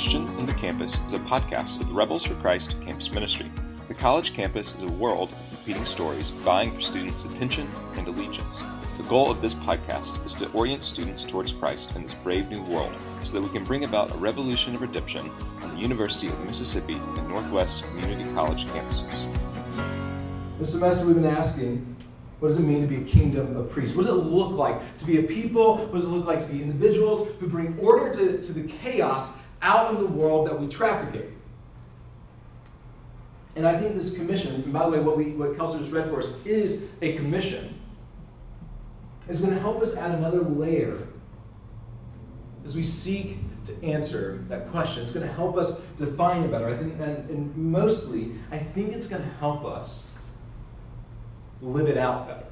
Christian 0.00 0.26
in 0.38 0.46
the 0.46 0.54
Campus 0.54 0.98
is 1.04 1.12
a 1.12 1.18
podcast 1.18 1.78
of 1.78 1.86
the 1.86 1.92
Rebels 1.92 2.24
for 2.24 2.34
Christ 2.36 2.74
campus 2.80 3.12
ministry. 3.12 3.50
The 3.86 3.92
college 3.92 4.32
campus 4.32 4.74
is 4.74 4.82
a 4.82 4.92
world 4.94 5.30
of 5.30 5.48
competing 5.50 5.84
stories 5.84 6.30
vying 6.30 6.72
for 6.74 6.80
students' 6.80 7.26
attention 7.26 7.68
and 7.96 8.08
allegiance. 8.08 8.62
The 8.96 9.02
goal 9.02 9.30
of 9.30 9.42
this 9.42 9.54
podcast 9.54 10.24
is 10.24 10.32
to 10.36 10.50
orient 10.52 10.86
students 10.86 11.22
towards 11.22 11.52
Christ 11.52 11.96
in 11.96 12.02
this 12.04 12.14
brave 12.14 12.50
new 12.50 12.62
world 12.62 12.94
so 13.24 13.34
that 13.34 13.42
we 13.42 13.50
can 13.50 13.62
bring 13.62 13.84
about 13.84 14.10
a 14.10 14.16
revolution 14.16 14.74
of 14.74 14.80
redemption 14.80 15.30
on 15.60 15.74
the 15.74 15.78
University 15.82 16.28
of 16.28 16.46
Mississippi 16.46 16.94
and 16.94 17.28
Northwest 17.28 17.84
Community 17.84 18.24
College 18.32 18.64
campuses. 18.68 19.30
This 20.58 20.72
semester 20.72 21.04
we've 21.04 21.14
been 21.14 21.26
asking, 21.26 21.94
what 22.38 22.48
does 22.48 22.58
it 22.58 22.62
mean 22.62 22.80
to 22.80 22.86
be 22.86 22.96
a 22.96 23.04
kingdom 23.04 23.54
of 23.54 23.68
priests? 23.68 23.94
What 23.94 24.06
does 24.06 24.14
it 24.14 24.22
look 24.22 24.52
like 24.52 24.96
to 24.96 25.04
be 25.04 25.18
a 25.18 25.24
people? 25.24 25.76
What 25.76 25.92
does 25.92 26.06
it 26.06 26.10
look 26.10 26.24
like 26.24 26.40
to 26.40 26.46
be 26.46 26.62
individuals 26.62 27.28
who 27.38 27.46
bring 27.48 27.78
order 27.78 28.14
to, 28.14 28.42
to 28.42 28.52
the 28.54 28.66
chaos 28.66 29.38
out 29.62 29.94
in 29.94 30.00
the 30.00 30.06
world 30.06 30.46
that 30.48 30.60
we 30.60 30.68
traffic 30.68 31.14
in? 31.20 31.36
And 33.56 33.66
I 33.66 33.76
think 33.78 33.94
this 33.94 34.16
commission, 34.16 34.54
and 34.54 34.72
by 34.72 34.84
the 34.84 34.92
way, 34.92 35.00
what, 35.00 35.16
we, 35.16 35.32
what 35.32 35.56
Kelsey 35.56 35.78
just 35.78 35.92
read 35.92 36.08
for 36.08 36.18
us 36.18 36.44
is 36.46 36.88
a 37.02 37.14
commission, 37.14 37.78
is 39.28 39.40
going 39.40 39.52
to 39.52 39.60
help 39.60 39.82
us 39.82 39.96
add 39.96 40.12
another 40.12 40.42
layer 40.42 41.06
as 42.64 42.76
we 42.76 42.82
seek 42.82 43.38
to 43.64 43.84
answer 43.84 44.44
that 44.48 44.68
question. 44.68 45.02
It's 45.02 45.12
going 45.12 45.26
to 45.26 45.32
help 45.32 45.56
us 45.56 45.80
define 45.98 46.42
it 46.42 46.50
better. 46.50 46.68
I 46.68 46.76
think, 46.76 46.94
and, 47.00 47.28
and 47.30 47.56
mostly, 47.56 48.32
I 48.50 48.58
think 48.58 48.92
it's 48.92 49.06
going 49.06 49.22
to 49.22 49.28
help 49.38 49.64
us 49.64 50.06
live 51.60 51.88
it 51.88 51.98
out 51.98 52.28
better. 52.28 52.44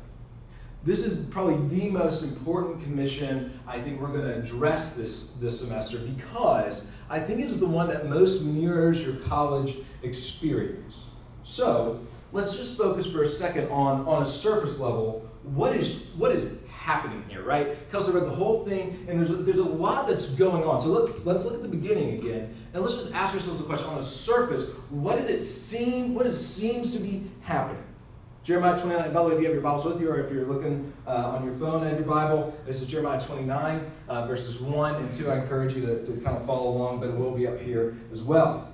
This 0.84 1.04
is 1.04 1.16
probably 1.26 1.78
the 1.78 1.88
most 1.90 2.22
important 2.22 2.82
commission 2.82 3.58
I 3.66 3.80
think 3.80 4.00
we're 4.00 4.08
going 4.08 4.22
to 4.22 4.36
address 4.36 4.94
this, 4.94 5.32
this 5.32 5.60
semester 5.60 5.98
because 5.98 6.86
I 7.10 7.20
think 7.20 7.40
it 7.40 7.46
is 7.46 7.58
the 7.58 7.66
one 7.66 7.88
that 7.88 8.08
most 8.08 8.44
mirrors 8.44 9.02
your 9.02 9.16
college 9.16 9.76
experience. 10.02 11.04
So 11.42 12.00
let's 12.32 12.56
just 12.56 12.76
focus 12.76 13.06
for 13.06 13.22
a 13.22 13.26
second 13.26 13.68
on, 13.70 14.06
on 14.06 14.22
a 14.22 14.26
surface 14.26 14.78
level. 14.80 15.28
What 15.42 15.74
is, 15.74 16.06
what 16.16 16.32
is 16.32 16.58
happening 16.88 17.22
here, 17.28 17.42
right? 17.42 17.90
Kelsey 17.90 18.12
read 18.12 18.24
the 18.24 18.30
whole 18.30 18.64
thing, 18.64 19.06
and 19.08 19.18
there's 19.18 19.30
a, 19.30 19.34
there's 19.34 19.58
a 19.58 19.64
lot 19.64 20.08
that's 20.08 20.30
going 20.30 20.64
on. 20.64 20.80
So 20.80 20.88
look, 20.88 21.24
let's 21.24 21.44
look 21.44 21.54
at 21.54 21.62
the 21.62 21.68
beginning 21.68 22.18
again, 22.18 22.54
and 22.72 22.82
let's 22.82 22.94
just 22.94 23.14
ask 23.14 23.34
ourselves 23.34 23.60
the 23.60 23.66
question 23.66 23.88
on 23.88 23.96
the 23.96 24.02
surface: 24.02 24.70
What 24.90 25.16
does 25.16 25.28
it 25.28 25.40
seem? 25.40 26.14
What 26.14 26.24
does 26.24 26.46
seems 26.46 26.92
to 26.92 26.98
be 26.98 27.30
happening? 27.42 27.82
Jeremiah 28.48 28.80
29, 28.80 29.12
by 29.12 29.22
the 29.22 29.28
way, 29.28 29.34
if 29.34 29.40
you 29.40 29.44
have 29.44 29.52
your 29.52 29.62
Bibles 29.62 29.84
with 29.84 30.00
you 30.00 30.10
or 30.10 30.20
if 30.20 30.32
you're 30.32 30.46
looking 30.46 30.90
uh, 31.06 31.36
on 31.36 31.44
your 31.44 31.54
phone 31.56 31.86
at 31.86 31.98
your 31.98 32.08
Bible, 32.08 32.56
this 32.64 32.80
is 32.80 32.88
Jeremiah 32.88 33.20
29, 33.20 33.90
uh, 34.08 34.26
verses 34.26 34.58
1 34.58 34.94
and 34.94 35.12
2. 35.12 35.30
I 35.30 35.40
encourage 35.40 35.74
you 35.74 35.82
to, 35.84 36.06
to 36.06 36.12
kind 36.22 36.34
of 36.34 36.46
follow 36.46 36.70
along, 36.70 37.00
but 37.00 37.10
it 37.10 37.14
will 37.14 37.32
be 37.32 37.46
up 37.46 37.60
here 37.60 37.98
as 38.10 38.22
well. 38.22 38.72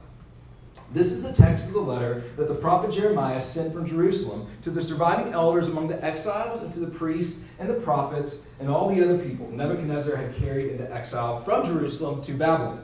This 0.93 1.11
is 1.11 1.25
the 1.25 1.33
text 1.33 1.67
of 1.67 1.75
the 1.75 1.81
letter 1.81 2.23
that 2.37 2.47
the 2.47 2.55
prophet 2.55 2.93
Jeremiah 2.93 3.41
sent 3.41 3.75
from 3.75 3.85
Jerusalem 3.85 4.47
to 4.63 4.71
the 4.71 4.81
surviving 4.81 5.33
elders 5.33 5.67
among 5.67 5.89
the 5.89 6.01
exiles 6.05 6.63
and 6.63 6.73
to 6.73 6.79
the 6.79 6.87
priests 6.87 7.45
and 7.59 7.69
the 7.69 7.75
prophets 7.75 8.43
and 8.61 8.69
all 8.69 8.95
the 8.95 9.03
other 9.03 9.19
people 9.19 9.51
Nebuchadnezzar 9.51 10.15
had 10.15 10.37
carried 10.37 10.71
into 10.71 10.89
exile 10.95 11.43
from 11.43 11.65
Jerusalem 11.65 12.23
to 12.23 12.35
Babylon. 12.35 12.84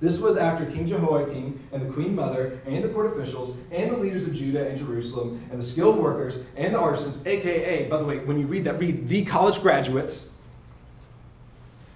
This 0.00 0.20
was 0.20 0.36
after 0.36 0.64
King 0.66 0.86
Jehoiakim 0.86 1.68
and 1.72 1.82
the 1.82 1.92
queen 1.92 2.14
mother 2.14 2.60
and 2.66 2.84
the 2.84 2.88
court 2.88 3.06
officials 3.06 3.56
and 3.72 3.90
the 3.90 3.96
leaders 3.96 4.26
of 4.28 4.34
Judah 4.34 4.68
and 4.68 4.78
Jerusalem 4.78 5.44
and 5.50 5.60
the 5.60 5.66
skilled 5.66 5.98
workers 5.98 6.38
and 6.56 6.72
the 6.72 6.78
artisans, 6.78 7.24
aka, 7.26 7.88
by 7.88 7.96
the 7.96 8.04
way, 8.04 8.18
when 8.18 8.38
you 8.38 8.46
read 8.46 8.64
that, 8.64 8.78
read 8.78 9.08
the 9.08 9.24
college 9.24 9.60
graduates. 9.60 10.30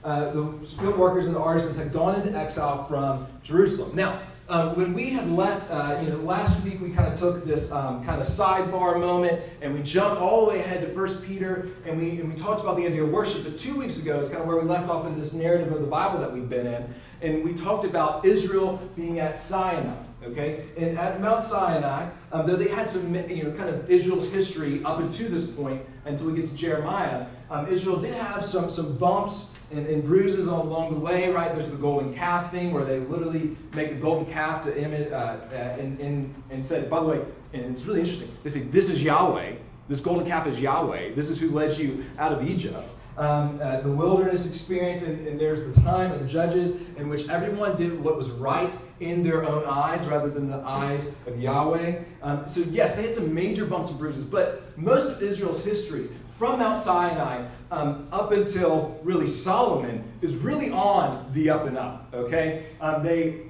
Uh, 0.03 0.33
the 0.33 0.67
skilled 0.67 0.99
workers 0.99 1.27
and 1.27 1.37
the 1.37 1.41
artisans 1.41 1.77
had 1.77 1.93
gone 1.93 2.17
into 2.17 2.37
exile 2.37 2.85
from 2.89 3.25
Jerusalem. 3.45 3.95
Now, 3.95 4.21
um, 4.53 4.77
when 4.77 4.93
we 4.93 5.09
had 5.09 5.31
left, 5.31 5.71
uh, 5.71 5.99
you 6.03 6.11
know, 6.11 6.19
last 6.19 6.63
week 6.63 6.79
we 6.79 6.91
kind 6.91 7.11
of 7.11 7.19
took 7.19 7.43
this 7.47 7.73
um, 7.73 8.05
kind 8.05 8.21
of 8.21 8.27
sidebar 8.27 9.01
moment 9.01 9.41
and 9.63 9.73
we 9.73 9.83
jumped 9.83 10.21
all 10.21 10.45
the 10.45 10.53
way 10.53 10.61
ahead 10.61 10.83
to 10.83 10.89
First 10.89 11.25
Peter 11.25 11.69
and 11.87 11.99
we, 11.99 12.21
and 12.21 12.29
we 12.29 12.35
talked 12.35 12.61
about 12.61 12.77
the 12.77 12.87
idea 12.87 13.03
of 13.03 13.09
worship. 13.09 13.45
But 13.45 13.57
two 13.57 13.75
weeks 13.75 13.99
ago 13.99 14.19
is 14.19 14.29
kind 14.29 14.43
of 14.43 14.47
where 14.47 14.59
we 14.59 14.69
left 14.69 14.91
off 14.91 15.07
in 15.07 15.17
this 15.17 15.33
narrative 15.33 15.73
of 15.73 15.81
the 15.81 15.87
Bible 15.87 16.21
that 16.21 16.31
we've 16.31 16.51
been 16.51 16.67
in. 16.67 16.95
And 17.23 17.43
we 17.43 17.55
talked 17.55 17.85
about 17.85 18.27
Israel 18.27 18.77
being 18.95 19.21
at 19.21 19.39
Sinai. 19.39 19.95
Okay, 20.25 20.67
and 20.77 20.97
at 20.99 21.21
Mount 21.21 21.43
Sinai, 21.43 22.09
um, 22.31 22.47
though 22.47 22.55
they 22.55 22.69
had 22.69 22.89
some, 22.89 23.13
you 23.29 23.43
know, 23.43 23.51
kind 23.57 23.69
of 23.69 23.91
Israel's 23.91 24.31
history 24.31 24.81
up 24.85 25.01
until 25.01 25.29
this 25.29 25.51
point, 25.51 25.83
until 26.05 26.29
we 26.29 26.37
get 26.37 26.47
to 26.47 26.55
Jeremiah, 26.55 27.27
um, 27.51 27.67
Israel 27.67 27.97
did 27.97 28.15
have 28.15 28.45
some 28.45 28.71
some 28.71 28.97
bumps 28.99 29.52
and, 29.73 29.87
and, 29.87 30.05
bruises 30.05 30.47
along 30.47 30.95
the 30.95 31.01
way, 31.01 31.31
right? 31.31 31.53
There's 31.53 31.71
the 31.71 31.77
golden 31.77 32.13
calf 32.15 32.51
thing 32.51 32.73
where 32.73 32.85
they 32.85 33.01
literally 33.01 33.57
make 33.75 33.91
a 33.91 33.95
golden 33.95 34.33
calf 34.33 34.63
to 34.63 34.79
image 34.79 35.11
uh, 35.11 35.15
uh, 35.15 35.77
and, 35.79 35.99
and, 36.01 36.35
and 36.51 36.65
said, 36.65 36.89
by 36.91 37.01
the 37.01 37.07
way, 37.07 37.21
and 37.53 37.65
it's 37.65 37.85
really 37.85 38.01
interesting. 38.01 38.31
They 38.43 38.51
say, 38.51 38.61
This 38.61 38.89
is 38.91 39.03
Yahweh. 39.03 39.55
This 39.89 40.01
golden 40.01 40.27
calf 40.27 40.47
is 40.47 40.61
Yahweh. 40.61 41.15
This 41.15 41.29
is 41.29 41.39
who 41.39 41.51
led 41.51 41.77
you 41.77 42.05
out 42.19 42.33
of 42.33 42.49
Egypt. 42.49 42.89
Um, 43.19 43.61
uh, 43.63 43.81
the 43.81 43.91
wilderness 43.91 44.47
experience, 44.47 45.03
and, 45.03 45.29
and, 45.29 45.39
there's 45.39 45.75
the 45.75 45.79
time 45.83 46.13
of 46.13 46.21
the 46.21 46.27
judges 46.27 46.77
in 46.97 47.11
which 47.11 47.29
everyone 47.29 47.77
did 47.77 48.03
what 48.03 48.17
was 48.17 48.31
right 48.31 48.75
in 49.01 49.23
their 49.23 49.45
own 49.45 49.67
eyes 49.67 50.07
rather 50.07 50.31
than 50.31 50.49
the 50.49 50.57
eyes 50.61 51.15
of 51.27 51.39
Yahweh. 51.39 52.05
Um, 52.23 52.49
so, 52.49 52.61
yes, 52.61 52.95
they 52.95 53.03
had 53.03 53.15
some 53.15 53.35
major 53.35 53.67
bumps 53.67 53.91
and 53.91 53.99
bruises, 53.99 54.25
but 54.25 54.79
most 54.79 55.17
of 55.17 55.23
Israel's 55.23 55.63
history 55.63 56.09
from 56.43 56.59
Mount 56.59 56.77
Sinai 56.77 57.47
um, 57.71 58.09
up 58.11 58.33
until 58.33 58.99
really 59.05 59.29
Solomon 59.29 60.03
is 60.23 60.35
really 60.35 60.73
on 60.73 61.31
the 61.33 61.49
up 61.49 61.67
and 61.67 61.79
up. 61.79 62.09
Okay, 62.13 62.65
um, 62.81 63.05
they 63.05 63.43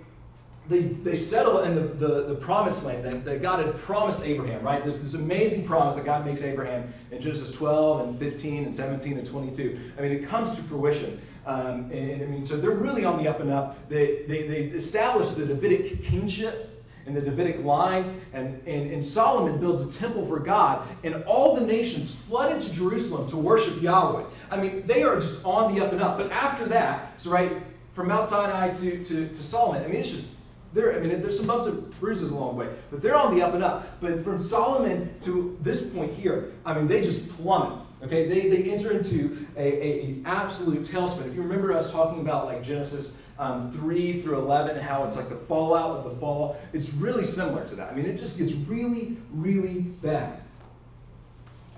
they, 0.69 0.82
they 0.82 1.16
settle 1.16 1.60
in 1.60 1.75
the, 1.75 1.81
the, 1.81 2.22
the 2.25 2.34
promised 2.34 2.84
land 2.84 3.02
that, 3.04 3.25
that 3.25 3.41
God 3.41 3.64
had 3.64 3.75
promised 3.78 4.22
Abraham, 4.25 4.62
right? 4.62 4.84
This, 4.84 4.98
this 4.98 5.14
amazing 5.14 5.66
promise 5.66 5.97
that 5.97 6.04
God 6.04 6.26
makes 6.26 6.42
Abraham 6.42 6.92
in 7.10 7.19
Genesis 7.19 7.50
12 7.52 8.08
and 8.08 8.19
15 8.19 8.64
and 8.64 8.75
17 8.75 9.19
and 9.19 9.26
22. 9.26 9.81
I 9.98 10.02
mean, 10.02 10.12
it 10.12 10.26
comes 10.26 10.54
to 10.56 10.62
fruition. 10.62 11.19
Um, 11.47 11.91
and, 11.91 12.10
and, 12.10 12.22
I 12.22 12.26
mean, 12.26 12.44
so 12.44 12.58
they're 12.58 12.70
really 12.70 13.04
on 13.04 13.20
the 13.20 13.28
up 13.28 13.41
and 13.41 13.50
up. 13.50 13.88
They, 13.88 14.25
they, 14.28 14.47
they 14.47 14.62
established 14.66 15.36
the 15.36 15.47
Davidic 15.47 16.04
kingship 16.04 16.71
in 17.06 17.14
the 17.14 17.20
Davidic 17.20 17.64
line, 17.64 18.20
and, 18.32 18.60
and, 18.66 18.90
and 18.90 19.04
Solomon 19.04 19.58
builds 19.58 19.84
a 19.84 19.98
temple 19.98 20.26
for 20.26 20.38
God, 20.38 20.86
and 21.04 21.22
all 21.24 21.54
the 21.54 21.66
nations 21.66 22.14
flood 22.14 22.52
into 22.52 22.72
Jerusalem 22.72 23.28
to 23.30 23.36
worship 23.36 23.80
Yahweh. 23.82 24.24
I 24.50 24.56
mean, 24.56 24.86
they 24.86 25.02
are 25.02 25.16
just 25.16 25.44
on 25.44 25.74
the 25.74 25.84
up 25.84 25.92
and 25.92 26.00
up. 26.00 26.18
But 26.18 26.30
after 26.30 26.66
that, 26.66 27.20
so 27.20 27.30
right, 27.30 27.52
from 27.92 28.08
Mount 28.08 28.28
Sinai 28.28 28.70
to, 28.70 29.04
to, 29.04 29.28
to 29.28 29.42
Solomon, 29.42 29.82
I 29.82 29.86
mean, 29.88 29.96
it's 29.96 30.10
just 30.10 30.26
there, 30.72 30.96
I 30.96 31.00
mean, 31.00 31.20
there's 31.20 31.36
some 31.36 31.46
bumps 31.46 31.66
and 31.66 31.90
bruises 32.00 32.30
along 32.30 32.56
the 32.56 32.64
way, 32.64 32.68
but 32.90 33.02
they're 33.02 33.16
on 33.16 33.36
the 33.36 33.44
up 33.44 33.52
and 33.52 33.62
up. 33.62 34.00
But 34.00 34.24
from 34.24 34.38
Solomon 34.38 35.14
to 35.20 35.58
this 35.60 35.90
point 35.92 36.14
here, 36.14 36.52
I 36.64 36.74
mean, 36.74 36.88
they 36.88 37.02
just 37.02 37.28
plummet. 37.36 37.78
Okay, 38.02 38.26
they, 38.26 38.48
they 38.48 38.70
enter 38.70 38.90
into 38.90 39.46
a, 39.56 39.60
a, 39.60 39.90
a 40.00 40.16
absolute 40.24 40.82
tailspin. 40.82 41.26
If 41.26 41.34
you 41.34 41.42
remember 41.42 41.72
us 41.72 41.90
talking 41.92 42.20
about 42.20 42.46
like 42.46 42.62
Genesis 42.62 43.16
um, 43.38 43.72
3 43.72 44.20
through 44.20 44.38
11 44.38 44.76
and 44.76 44.84
how 44.84 45.04
it's 45.04 45.16
like 45.16 45.28
the 45.28 45.34
fallout 45.36 45.98
of 45.98 46.04
the 46.04 46.10
fall. 46.18 46.56
It's 46.72 46.92
really 46.94 47.24
similar 47.24 47.66
to 47.66 47.74
that. 47.76 47.90
I 47.90 47.94
mean, 47.94 48.06
it 48.06 48.16
just 48.16 48.38
gets 48.38 48.52
really, 48.52 49.16
really 49.32 49.80
bad. 49.80 50.40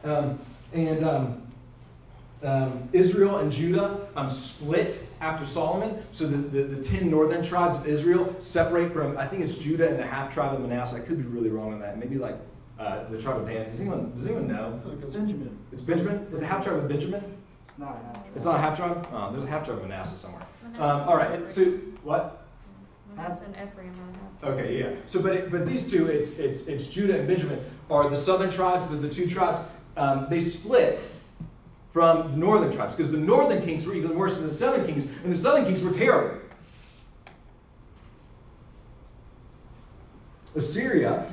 Um, 0.04 0.38
and 0.72 1.04
um, 1.04 1.40
um 2.42 2.88
Israel 2.92 3.38
and 3.38 3.50
Judah 3.50 4.06
um, 4.16 4.28
split 4.28 5.02
after 5.20 5.44
Solomon. 5.46 6.02
So 6.12 6.26
the, 6.26 6.36
the, 6.36 6.62
the, 6.64 6.82
10 6.82 7.10
northern 7.10 7.42
tribes 7.42 7.76
of 7.76 7.86
Israel 7.86 8.36
separate 8.40 8.92
from, 8.92 9.16
I 9.16 9.26
think 9.26 9.42
it's 9.42 9.56
Judah 9.56 9.88
and 9.88 9.98
the 9.98 10.06
half 10.06 10.34
tribe 10.34 10.52
of 10.52 10.60
Manasseh. 10.60 10.96
I 10.96 11.00
could 11.00 11.16
be 11.16 11.24
really 11.24 11.48
wrong 11.48 11.72
on 11.72 11.80
that. 11.80 11.98
Maybe 11.98 12.18
like 12.18 12.36
uh, 12.78 13.04
the 13.08 13.20
tribe 13.20 13.40
of 13.40 13.46
Dan. 13.46 13.66
Does 13.66 13.80
anyone, 13.80 14.10
does 14.10 14.26
anyone 14.26 14.48
know? 14.48 14.80
It's 14.92 15.04
Benjamin. 15.04 15.58
It's 15.72 15.82
Benjamin? 15.82 16.26
Is 16.32 16.40
the 16.40 16.46
half 16.46 16.64
tribe 16.64 16.78
of 16.78 16.88
Benjamin? 16.88 17.22
It's 17.68 17.78
not 17.78 17.94
a 17.94 18.04
half 18.04 18.12
tribe. 18.12 18.32
It's 18.34 18.44
not 18.44 18.54
a 18.54 18.58
half 18.58 18.76
tribe? 18.76 19.08
Oh, 19.12 19.32
there's 19.32 19.44
a 19.44 19.50
half 19.50 19.64
tribe 19.64 19.78
of 19.78 19.82
Manasseh 19.88 20.16
somewhere. 20.16 20.42
Um, 20.78 21.08
all 21.08 21.16
right. 21.16 21.50
So 21.50 21.64
what? 22.02 22.46
Manasseh 23.16 23.44
and 23.44 23.54
Ephraim 23.54 23.92
Okay, 24.42 24.78
yeah. 24.78 24.90
So, 25.06 25.22
but 25.22 25.32
it, 25.34 25.50
but 25.50 25.66
these 25.66 25.90
two, 25.90 26.06
it's 26.06 26.38
it's 26.38 26.66
it's 26.66 26.88
Judah 26.88 27.18
and 27.18 27.28
Benjamin, 27.28 27.64
are 27.90 28.08
the 28.10 28.16
southern 28.16 28.50
tribes. 28.50 28.88
The, 28.88 28.96
the 28.96 29.08
two 29.08 29.26
tribes, 29.28 29.60
um, 29.96 30.26
they 30.28 30.40
split 30.40 31.00
from 31.90 32.32
the 32.32 32.36
northern 32.36 32.72
tribes 32.72 32.96
because 32.96 33.12
the 33.12 33.18
northern 33.18 33.62
kings 33.64 33.86
were 33.86 33.94
even 33.94 34.16
worse 34.16 34.36
than 34.36 34.46
the 34.46 34.52
southern 34.52 34.84
kings, 34.84 35.04
and 35.22 35.32
the 35.32 35.36
southern 35.36 35.64
kings 35.64 35.80
were 35.80 35.92
terrible. 35.92 36.40
Assyria, 40.56 41.32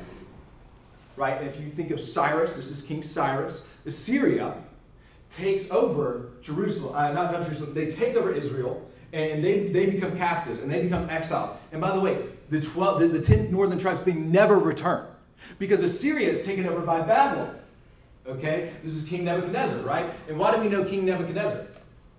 right? 1.22 1.40
And 1.40 1.48
if 1.48 1.62
you 1.62 1.70
think 1.70 1.92
of 1.92 2.02
Cyrus, 2.02 2.56
this 2.56 2.72
is 2.72 2.82
King 2.82 3.04
Cyrus. 3.04 3.68
Assyria 3.86 4.56
takes 5.30 5.70
over 5.70 6.32
Jerusalem, 6.42 6.96
uh, 6.96 7.14
not, 7.14 7.32
not 7.32 7.44
Jerusalem, 7.44 7.76
they 7.76 7.86
take 7.86 8.16
over 8.16 8.34
Israel 8.34 8.90
and 9.14 9.44
they, 9.44 9.68
they 9.68 9.86
become 9.86 10.18
captives 10.18 10.62
and 10.62 10.72
they 10.72 10.82
become 10.82 11.08
exiles. 11.12 11.56
And 11.72 11.80
by 11.80 11.92
the 11.92 12.00
way, 12.00 12.26
the, 12.50 12.60
12, 12.60 13.00
the, 13.00 13.08
the 13.08 13.22
10 13.22 13.52
northern 13.52 13.78
tribes, 13.78 14.04
they 14.04 14.14
never 14.14 14.58
return 14.58 15.06
because 15.60 15.84
Assyria 15.84 16.28
is 16.28 16.42
taken 16.42 16.66
over 16.66 16.82
by 16.82 17.02
Babylon. 17.02 17.56
Okay? 18.26 18.72
This 18.84 18.96
is 18.96 19.08
King 19.08 19.26
Nebuchadnezzar, 19.26 19.80
right? 19.84 20.12
And 20.28 20.40
why 20.40 20.56
do 20.56 20.60
we 20.60 20.70
know 20.70 20.84
King 20.84 21.06
Nebuchadnezzar? 21.06 21.68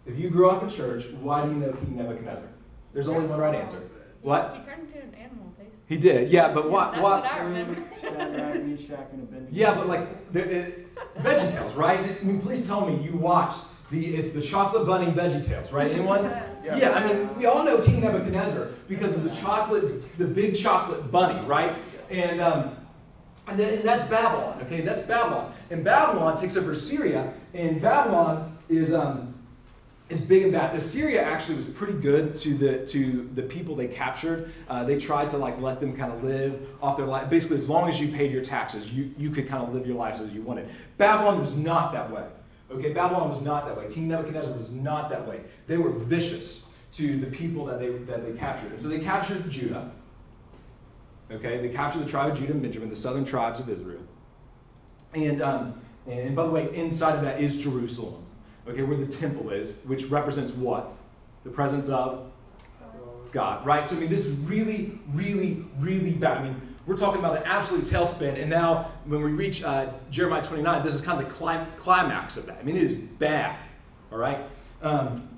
If 0.07 0.17
you 0.17 0.31
grew 0.31 0.49
up 0.49 0.63
in 0.63 0.71
church, 0.71 1.07
why 1.21 1.45
do 1.45 1.51
you 1.51 1.57
know 1.57 1.73
King 1.73 1.97
Nebuchadnezzar? 1.97 2.47
There's 2.93 3.09
only 3.09 3.27
one 3.27 3.41
right 3.41 3.55
answer. 3.55 3.83
What? 4.21 4.57
He 4.57 4.65
turned 4.65 4.87
into 4.87 4.99
an 4.99 5.15
animal. 5.15 5.52
He 5.89 5.97
did, 5.97 6.31
yeah, 6.31 6.53
but 6.53 6.71
what? 6.71 6.93
That's 6.93 7.03
what? 7.03 7.23
what 7.23 7.33
I 7.33 7.41
remember. 7.41 7.83
Shadrach, 8.01 8.65
Meshach, 8.65 9.09
and 9.13 9.23
Abednego. 9.23 9.49
Yeah, 9.51 9.75
but 9.75 9.89
like 9.89 10.33
the, 10.33 10.41
it, 10.41 10.95
VeggieTales, 11.19 11.77
right? 11.77 12.01
I 12.01 12.25
mean, 12.25 12.41
please 12.41 12.67
tell 12.67 12.87
me 12.87 13.03
you 13.05 13.17
watched 13.17 13.65
the 13.91 14.17
it's 14.17 14.31
the 14.31 14.41
chocolate 14.41 14.87
bunny 14.87 15.11
VeggieTales, 15.13 15.73
right? 15.73 15.93
Anyone? 15.93 16.25
Yeah. 16.25 16.77
Yeah, 16.77 16.91
I 16.93 17.07
mean, 17.07 17.37
we 17.37 17.47
all 17.47 17.65
know 17.65 17.83
King 17.83 18.01
Nebuchadnezzar 18.01 18.69
because 18.89 19.15
of 19.15 19.25
the 19.25 19.31
chocolate, 19.31 20.17
the 20.17 20.27
big 20.27 20.57
chocolate 20.57 21.11
bunny, 21.11 21.45
right? 21.47 21.77
And 22.11 22.41
um, 22.41 22.77
and, 23.49 23.59
then, 23.59 23.75
and 23.75 23.85
that's 23.85 24.05
Babylon, 24.05 24.61
okay? 24.63 24.81
That's 24.83 25.01
Babylon, 25.01 25.53
and 25.71 25.83
Babylon 25.83 26.37
takes 26.37 26.57
over 26.57 26.75
Syria, 26.75 27.33
and 27.55 27.83
Babylon 27.83 28.57
is 28.69 28.93
um, 28.93 29.32
is 30.13 30.21
big 30.21 30.43
and 30.45 30.53
bad. 30.53 30.77
Assyria 30.77 31.23
actually 31.23 31.57
was 31.57 31.65
pretty 31.65 31.95
good 31.95 32.37
to 32.37 32.55
the 32.55 32.87
to 32.87 33.29
the 33.35 33.43
people 33.43 33.75
they 33.75 33.89
captured. 33.89 34.53
Uh, 34.69 34.85
they 34.85 34.99
tried 34.99 35.31
to 35.31 35.39
like 35.39 35.61
let 35.61 35.81
them 35.81 35.97
kind 35.97 36.13
of 36.13 36.23
live 36.23 36.69
off 36.81 36.97
their 36.97 37.07
life. 37.07 37.29
Basically, 37.29 37.57
as 37.57 37.69
long 37.69 37.89
as 37.89 38.01
you 38.01 38.09
paid 38.09 38.31
your 38.31 38.45
taxes, 38.45 38.93
you, 38.93 39.13
you 39.17 39.31
could 39.31 39.49
kind 39.49 39.63
of 39.63 39.75
live 39.75 39.87
your 39.87 39.97
lives 39.97 40.21
as 40.21 40.33
you 40.33 40.43
wanted. 40.43 40.69
Babylon 40.99 41.41
was 41.41 41.57
not 41.57 41.93
that 41.93 42.11
way. 42.11 42.27
Okay, 42.71 42.93
Babylon 42.93 43.29
was 43.29 43.41
not 43.41 43.67
that 43.67 43.77
way. 43.77 43.87
King 43.91 44.09
Nebuchadnezzar 44.09 44.55
was 44.55 44.71
not 44.71 45.11
that 45.11 45.27
way. 45.27 45.41
They 45.67 45.77
were 45.79 45.91
vicious 45.91 46.63
to 46.95 47.19
the 47.19 47.27
people 47.27 47.65
that 47.67 47.81
they 47.81 47.89
that 47.89 48.25
they 48.25 48.39
captured. 48.39 48.73
And 48.73 48.81
so 48.81 48.89
they 48.89 49.01
captured 49.01 49.49
Judah. 49.51 49.91
Okay, 51.31 51.67
they 51.67 51.71
captured 51.71 52.01
the 52.01 52.09
tribe 52.09 52.33
of 52.33 52.39
Judah 52.39 52.53
and 52.53 52.63
Benjamin, 52.63 52.91
the 52.91 52.97
southern 52.97 53.25
tribes 53.25 53.59
of 53.59 53.69
Israel. 53.69 54.03
And 55.15 55.43
um, 55.43 55.81
and 56.07 56.37
by 56.37 56.45
the 56.45 56.51
way, 56.51 56.75
inside 56.75 57.15
of 57.15 57.23
that 57.23 57.41
is 57.41 57.57
Jerusalem 57.57 58.27
okay, 58.69 58.83
where 58.83 58.97
the 58.97 59.07
temple 59.07 59.51
is, 59.51 59.79
which 59.85 60.07
represents 60.07 60.53
what? 60.53 60.93
The 61.45 61.51
presence 61.51 61.89
of 61.89 62.31
God, 63.33 63.65
right? 63.67 63.89
So, 63.89 63.97
I 63.97 64.01
mean, 64.01 64.11
this 64.11 64.27
is 64.27 64.37
really, 64.41 64.99
really, 65.13 65.65
really 65.79 66.13
bad. 66.13 66.39
I 66.39 66.43
mean, 66.45 66.61
we're 66.87 66.97
talking 66.97 67.19
about 67.19 67.37
an 67.37 67.45
absolute 67.45 67.85
tailspin, 67.85 68.41
and 68.41 68.51
now 68.51 68.91
when 69.05 69.23
we 69.23 69.33
reach 69.33 69.63
uh, 69.63 69.87
Jeremiah 70.11 70.43
29, 70.43 70.83
this 70.83 70.95
is 70.95 71.01
kind 71.01 71.21
of 71.21 71.29
the 71.29 71.35
clim- 71.35 71.67
climax 71.77 72.37
of 72.37 72.47
that. 72.47 72.59
I 72.59 72.63
mean, 72.63 72.77
it 72.77 72.85
is 72.85 72.97
bad, 72.97 73.57
all 74.11 74.19
right? 74.19 74.41
Um, 74.83 75.29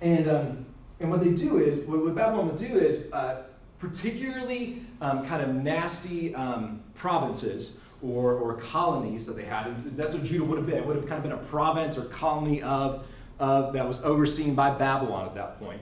and, 0.00 0.28
um, 0.28 0.66
and 1.00 1.10
what 1.10 1.22
they 1.22 1.30
do 1.30 1.58
is, 1.58 1.78
what, 1.86 2.04
what 2.04 2.14
Babylon 2.14 2.48
would 2.48 2.58
do 2.58 2.78
is, 2.78 3.10
uh, 3.12 3.42
particularly 3.78 4.82
um, 5.00 5.24
kind 5.26 5.42
of 5.42 5.54
nasty 5.54 6.34
um, 6.34 6.82
provinces 6.94 7.76
or, 8.04 8.34
or 8.34 8.54
colonies 8.54 9.26
that 9.26 9.36
they 9.36 9.44
had. 9.44 9.66
And 9.66 9.96
that's 9.96 10.14
what 10.14 10.24
Judah 10.24 10.44
would 10.44 10.58
have 10.58 10.66
been. 10.66 10.76
It 10.76 10.86
would 10.86 10.96
have 10.96 11.06
kind 11.06 11.18
of 11.18 11.22
been 11.22 11.32
a 11.32 11.44
province 11.44 11.96
or 11.96 12.04
colony 12.04 12.62
of, 12.62 13.06
that 13.38 13.86
was 13.86 14.02
overseen 14.02 14.54
by 14.54 14.70
Babylon 14.70 15.26
at 15.26 15.34
that 15.34 15.58
point. 15.58 15.80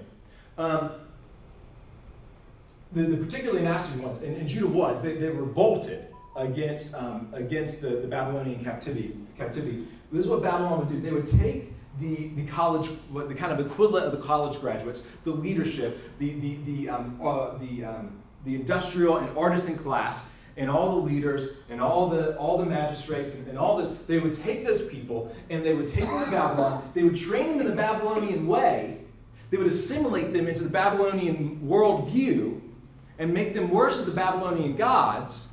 Um, 0.59 0.91
the, 2.93 3.03
the 3.03 3.17
particularly 3.17 3.63
nasty 3.63 3.99
ones, 4.01 4.23
and, 4.23 4.37
and 4.37 4.49
Judah 4.49 4.67
was, 4.67 5.03
they, 5.03 5.15
they 5.15 5.29
revolted 5.29 6.07
against, 6.37 6.95
um, 6.95 7.29
against 7.33 7.81
the, 7.81 7.89
the 7.89 8.09
Babylonian 8.09 8.63
captivity, 8.63 9.17
captivity. 9.37 9.87
This 10.11 10.25
is 10.25 10.31
what 10.31 10.43
Babylon 10.43 10.79
would 10.79 10.89
do. 10.89 11.01
They 11.01 11.13
would 11.13 11.27
take 11.27 11.73
the, 12.01 12.29
the 12.29 12.47
college, 12.47 12.91
the 13.15 13.35
kind 13.35 13.53
of 13.53 13.65
equivalent 13.65 14.07
of 14.07 14.13
the 14.13 14.27
college 14.27 14.61
graduates, 14.61 15.05
the 15.25 15.33
leadership, 15.33 16.19
the, 16.19 16.35
the, 16.41 16.57
the, 16.65 16.89
um, 16.89 17.19
uh, 17.23 17.57
the, 17.59 17.85
um, 17.85 18.13
the 18.45 18.55
industrial 18.55 19.19
and 19.19 19.37
artisan 19.37 19.77
class, 19.77 20.27
and 20.57 20.71
all 20.71 21.01
the 21.01 21.07
leaders 21.07 21.51
and 21.71 21.81
all 21.81 22.09
the 22.09 22.37
all 22.37 22.59
the 22.59 22.67
magistrates 22.67 23.35
and, 23.35 23.47
and, 23.49 23.59
all 23.59 23.77
this 23.77 23.89
they 24.07 24.19
would 24.19 24.35
take 24.35 24.65
those 24.65 24.87
people 24.87 25.35
and 25.51 25.65
they 25.65 25.75
would 25.75 25.89
take 25.89 26.05
them 26.05 26.25
to 26.25 26.31
babylon. 26.31 26.91
They 26.95 27.03
would 27.03 27.17
train 27.17 27.51
them 27.51 27.61
in 27.61 27.67
the 27.69 27.77
babylonian 27.77 28.47
way. 28.47 28.99
They 29.51 29.57
would 29.57 29.67
assimilate 29.67 30.33
them 30.33 30.47
into 30.47 30.65
the 30.65 30.71
babylonian 30.71 31.61
worldview 31.65 32.61
and 33.19 33.33
make 33.33 33.55
them 33.55 33.71
worship 33.71 34.07
the 34.07 34.13
babylonian 34.13 34.77
gods. 34.77 35.49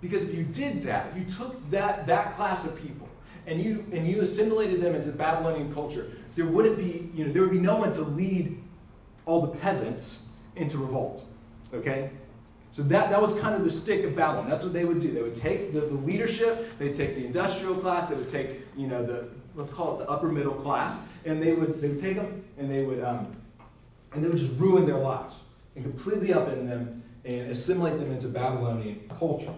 Because 0.00 0.28
if 0.28 0.34
you 0.34 0.44
did 0.44 0.82
that 0.84 1.08
if 1.12 1.18
you 1.18 1.24
took 1.24 1.70
that 1.70 2.06
that 2.06 2.34
class 2.34 2.66
of 2.66 2.80
people 2.80 3.08
and 3.46 3.62
you 3.62 3.86
and 3.92 4.08
you 4.08 4.20
assimilated 4.20 4.80
them 4.80 4.94
into 4.94 5.10
babylonian 5.10 5.72
culture 5.72 6.10
there 6.34 6.46
wouldn't 6.46 6.76
be 6.76 7.10
you 7.14 7.26
know 7.26 7.32
there 7.32 7.42
would 7.42 7.50
be 7.50 7.58
no 7.58 7.76
one 7.76 7.92
to 7.92 8.02
lead 8.02 8.60
all 9.26 9.42
the 9.42 9.58
peasants 9.58 10.30
into 10.56 10.78
revolt 10.78 11.24
okay 11.72 12.10
so 12.74 12.82
that, 12.82 13.08
that 13.10 13.22
was 13.22 13.32
kind 13.40 13.54
of 13.54 13.62
the 13.62 13.70
stick 13.70 14.02
of 14.02 14.16
Babylon. 14.16 14.50
That's 14.50 14.64
what 14.64 14.72
they 14.72 14.84
would 14.84 14.98
do. 14.98 15.12
They 15.12 15.22
would 15.22 15.36
take 15.36 15.72
the, 15.72 15.82
the 15.82 15.94
leadership, 15.94 16.76
they'd 16.76 16.92
take 16.92 17.14
the 17.14 17.24
industrial 17.24 17.76
class, 17.76 18.08
they 18.08 18.16
would 18.16 18.26
take, 18.26 18.62
you 18.76 18.88
know, 18.88 19.06
the 19.06 19.28
let's 19.54 19.70
call 19.70 19.94
it 19.94 20.04
the 20.04 20.10
upper 20.10 20.26
middle 20.26 20.54
class, 20.54 20.98
and 21.24 21.40
they 21.40 21.52
would 21.52 21.80
they 21.80 21.86
would 21.86 21.98
take 21.98 22.16
them 22.16 22.42
and 22.58 22.68
they 22.68 22.82
would 22.82 23.00
um, 23.04 23.32
and 24.12 24.24
they 24.24 24.28
would 24.28 24.38
just 24.38 24.58
ruin 24.58 24.86
their 24.86 24.98
lives 24.98 25.36
and 25.76 25.84
completely 25.84 26.30
upend 26.30 26.68
them 26.68 27.00
and 27.24 27.48
assimilate 27.48 28.00
them 28.00 28.10
into 28.10 28.26
Babylonian 28.26 29.08
culture. 29.20 29.54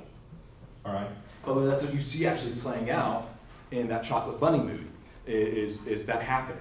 All 0.84 0.92
right. 0.92 1.08
Way, 1.46 1.64
that's 1.64 1.84
what 1.84 1.94
you 1.94 2.00
see 2.00 2.26
actually 2.26 2.52
playing 2.56 2.90
out 2.90 3.30
in 3.70 3.88
that 3.88 4.02
chocolate 4.02 4.38
bunny 4.38 4.58
movie. 4.58 4.90
Is 5.26 5.78
is 5.86 6.04
that 6.04 6.20
happening? 6.20 6.60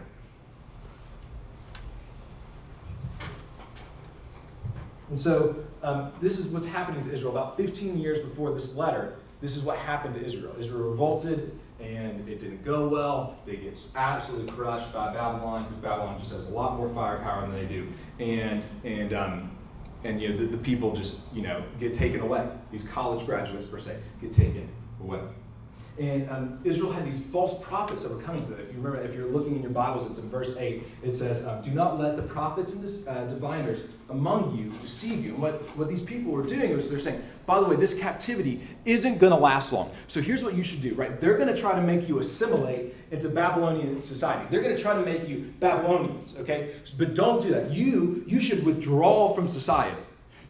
And 5.15 5.19
so 5.21 5.55
um, 5.81 6.11
this 6.19 6.39
is 6.39 6.47
what's 6.47 6.65
happening 6.65 6.99
to 6.99 7.09
Israel. 7.09 7.31
About 7.31 7.55
15 7.55 7.97
years 7.97 8.19
before 8.19 8.51
this 8.51 8.75
letter, 8.75 9.15
this 9.39 9.55
is 9.55 9.63
what 9.63 9.77
happened 9.77 10.13
to 10.15 10.21
Israel. 10.21 10.53
Israel 10.59 10.89
revolted, 10.89 11.57
and 11.79 12.27
it 12.27 12.41
didn't 12.41 12.65
go 12.65 12.89
well. 12.89 13.37
They 13.45 13.55
get 13.55 13.81
absolutely 13.95 14.51
crushed 14.51 14.91
by 14.91 15.13
Babylon 15.13 15.63
because 15.63 15.81
Babylon 15.81 16.19
just 16.19 16.33
has 16.33 16.49
a 16.49 16.51
lot 16.51 16.75
more 16.75 16.89
firepower 16.89 17.47
than 17.47 17.53
they 17.53 17.63
do, 17.63 17.87
and 18.19 18.65
and 18.83 19.13
um, 19.13 19.57
and 20.03 20.21
you 20.21 20.27
know 20.27 20.35
the, 20.35 20.47
the 20.47 20.57
people 20.57 20.93
just 20.93 21.21
you 21.33 21.43
know 21.43 21.63
get 21.79 21.93
taken 21.93 22.19
away. 22.19 22.45
These 22.69 22.83
college 22.83 23.25
graduates 23.25 23.65
per 23.65 23.79
se 23.79 23.97
get 24.19 24.33
taken 24.33 24.67
away. 25.01 25.21
And 25.97 26.29
um, 26.29 26.59
Israel 26.65 26.91
had 26.91 27.05
these 27.05 27.23
false 27.23 27.63
prophets 27.63 28.03
that 28.03 28.13
were 28.13 28.21
coming 28.21 28.41
to 28.41 28.49
them. 28.49 28.59
If 28.59 28.73
you 28.73 28.81
remember, 28.81 29.01
if 29.01 29.15
you're 29.15 29.27
looking 29.29 29.55
in 29.55 29.61
your 29.61 29.71
Bibles, 29.71 30.05
it's 30.05 30.19
in 30.19 30.29
verse 30.29 30.57
8. 30.57 30.83
It 31.03 31.15
says, 31.15 31.45
um, 31.47 31.61
Do 31.61 31.71
not 31.71 31.97
let 31.97 32.17
the 32.17 32.23
prophets 32.23 32.73
and 32.73 32.83
the 32.83 33.11
uh, 33.11 33.27
diviners 33.27 33.83
among 34.09 34.57
you 34.57 34.71
deceive 34.81 35.23
you. 35.23 35.33
And 35.33 35.41
what, 35.41 35.61
what 35.77 35.87
these 35.87 36.01
people 36.01 36.33
were 36.33 36.43
doing 36.43 36.75
was 36.75 36.89
they're 36.89 36.99
saying, 36.99 37.23
By 37.45 37.61
the 37.61 37.65
way, 37.65 37.77
this 37.77 37.97
captivity 37.97 38.59
isn't 38.83 39.19
going 39.19 39.31
to 39.31 39.39
last 39.39 39.71
long. 39.71 39.89
So 40.09 40.19
here's 40.21 40.43
what 40.43 40.53
you 40.53 40.63
should 40.63 40.81
do, 40.81 40.93
right? 40.95 41.19
They're 41.21 41.37
going 41.37 41.53
to 41.53 41.59
try 41.59 41.73
to 41.73 41.81
make 41.81 42.09
you 42.09 42.19
assimilate 42.19 42.93
into 43.11 43.29
Babylonian 43.29 44.01
society. 44.01 44.45
They're 44.49 44.63
going 44.63 44.75
to 44.75 44.81
try 44.81 44.95
to 44.95 45.01
make 45.01 45.29
you 45.29 45.53
Babylonians, 45.61 46.35
okay? 46.39 46.75
But 46.97 47.15
don't 47.15 47.41
do 47.41 47.51
that. 47.51 47.71
You, 47.71 48.23
you 48.27 48.41
should 48.41 48.65
withdraw 48.65 49.33
from 49.33 49.47
society. 49.47 49.95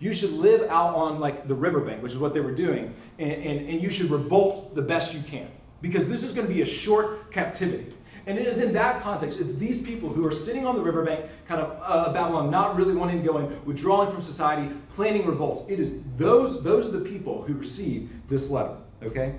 You 0.05 0.13
should 0.13 0.33
live 0.33 0.69
out 0.69 0.93
on 0.93 1.19
like 1.19 1.47
the 1.47 1.55
riverbank, 1.55 2.03
which 2.03 2.11
is 2.11 2.19
what 2.19 2.35
they 2.35 2.39
were 2.39 2.53
doing, 2.53 2.93
and, 3.17 3.31
and, 3.31 3.67
and 3.67 3.81
you 3.81 3.89
should 3.89 4.11
revolt 4.11 4.75
the 4.75 4.81
best 4.83 5.15
you 5.15 5.21
can. 5.23 5.47
Because 5.81 6.07
this 6.07 6.21
is 6.21 6.31
going 6.31 6.45
to 6.45 6.53
be 6.53 6.61
a 6.61 6.65
short 6.65 7.31
captivity. 7.31 7.91
And 8.27 8.37
it 8.37 8.45
is 8.45 8.59
in 8.59 8.71
that 8.73 9.01
context, 9.01 9.39
it's 9.39 9.55
these 9.55 9.81
people 9.81 10.09
who 10.09 10.23
are 10.27 10.31
sitting 10.31 10.67
on 10.67 10.75
the 10.75 10.81
riverbank, 10.83 11.25
kind 11.47 11.59
of 11.59 11.79
uh, 11.81 12.13
Babylon, 12.13 12.51
not 12.51 12.75
really 12.75 12.93
wanting 12.93 13.23
to 13.23 13.27
go 13.27 13.39
in, 13.39 13.65
withdrawing 13.65 14.11
from 14.11 14.21
society, 14.21 14.75
planning 14.91 15.25
revolts. 15.25 15.63
It 15.67 15.79
is 15.79 15.95
those, 16.17 16.61
those 16.61 16.87
are 16.89 16.99
the 16.99 17.09
people 17.09 17.41
who 17.41 17.55
receive 17.55 18.07
this 18.29 18.51
letter, 18.51 18.77
okay? 19.01 19.33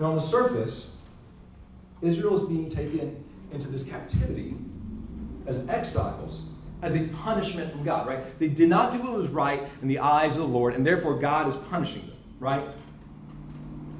Now, 0.00 0.06
on 0.06 0.16
the 0.16 0.22
surface, 0.22 0.90
Israel 2.02 2.34
is 2.42 2.48
being 2.48 2.68
taken 2.68 3.24
into 3.52 3.68
this 3.68 3.84
captivity 3.84 4.56
as 5.46 5.68
exiles 5.68 6.48
as 6.84 6.94
a 6.94 7.08
punishment 7.24 7.72
from 7.72 7.82
God, 7.82 8.06
right? 8.06 8.38
They 8.38 8.48
did 8.48 8.68
not 8.68 8.92
do 8.92 8.98
what 8.98 9.12
was 9.12 9.28
right 9.28 9.66
in 9.80 9.88
the 9.88 10.00
eyes 10.00 10.32
of 10.32 10.38
the 10.38 10.46
Lord, 10.46 10.74
and 10.74 10.86
therefore 10.86 11.18
God 11.18 11.48
is 11.48 11.56
punishing 11.56 12.02
them, 12.02 12.16
right? 12.38 12.62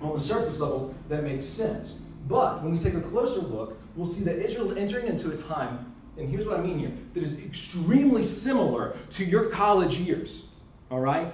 On 0.02 0.12
the 0.12 0.20
surface 0.20 0.60
level, 0.60 0.94
that 1.08 1.24
makes 1.24 1.46
sense. 1.46 1.98
But 2.28 2.62
when 2.62 2.72
we 2.72 2.78
take 2.78 2.92
a 2.92 3.00
closer 3.00 3.40
look, 3.40 3.78
we'll 3.96 4.04
see 4.04 4.22
that 4.24 4.36
Israel 4.36 4.70
is 4.70 4.76
entering 4.76 5.06
into 5.06 5.30
a 5.30 5.36
time, 5.36 5.94
and 6.18 6.28
here's 6.28 6.46
what 6.46 6.60
I 6.60 6.62
mean 6.62 6.78
here, 6.78 6.92
that 7.14 7.22
is 7.22 7.38
extremely 7.38 8.22
similar 8.22 8.94
to 9.12 9.24
your 9.24 9.46
college 9.46 9.96
years, 9.96 10.44
all 10.90 11.00
right? 11.00 11.32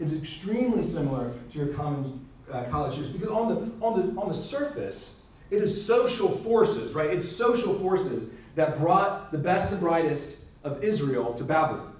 It's 0.00 0.14
extremely 0.14 0.82
similar 0.82 1.34
to 1.52 1.58
your 1.58 1.68
common 1.68 2.26
uh, 2.50 2.64
college 2.70 2.96
years 2.96 3.10
because 3.10 3.28
on 3.28 3.48
the, 3.48 3.84
on, 3.84 4.14
the, 4.14 4.20
on 4.20 4.28
the 4.28 4.34
surface, 4.34 5.20
it 5.50 5.60
is 5.60 5.86
social 5.86 6.28
forces, 6.28 6.94
right? 6.94 7.10
It's 7.10 7.28
social 7.28 7.74
forces 7.74 8.32
that 8.54 8.78
brought 8.78 9.30
the 9.32 9.38
best 9.38 9.70
and 9.70 9.80
brightest 9.80 10.45
of 10.66 10.82
Israel 10.84 11.34
to 11.34 11.44
Babylon. 11.44 11.92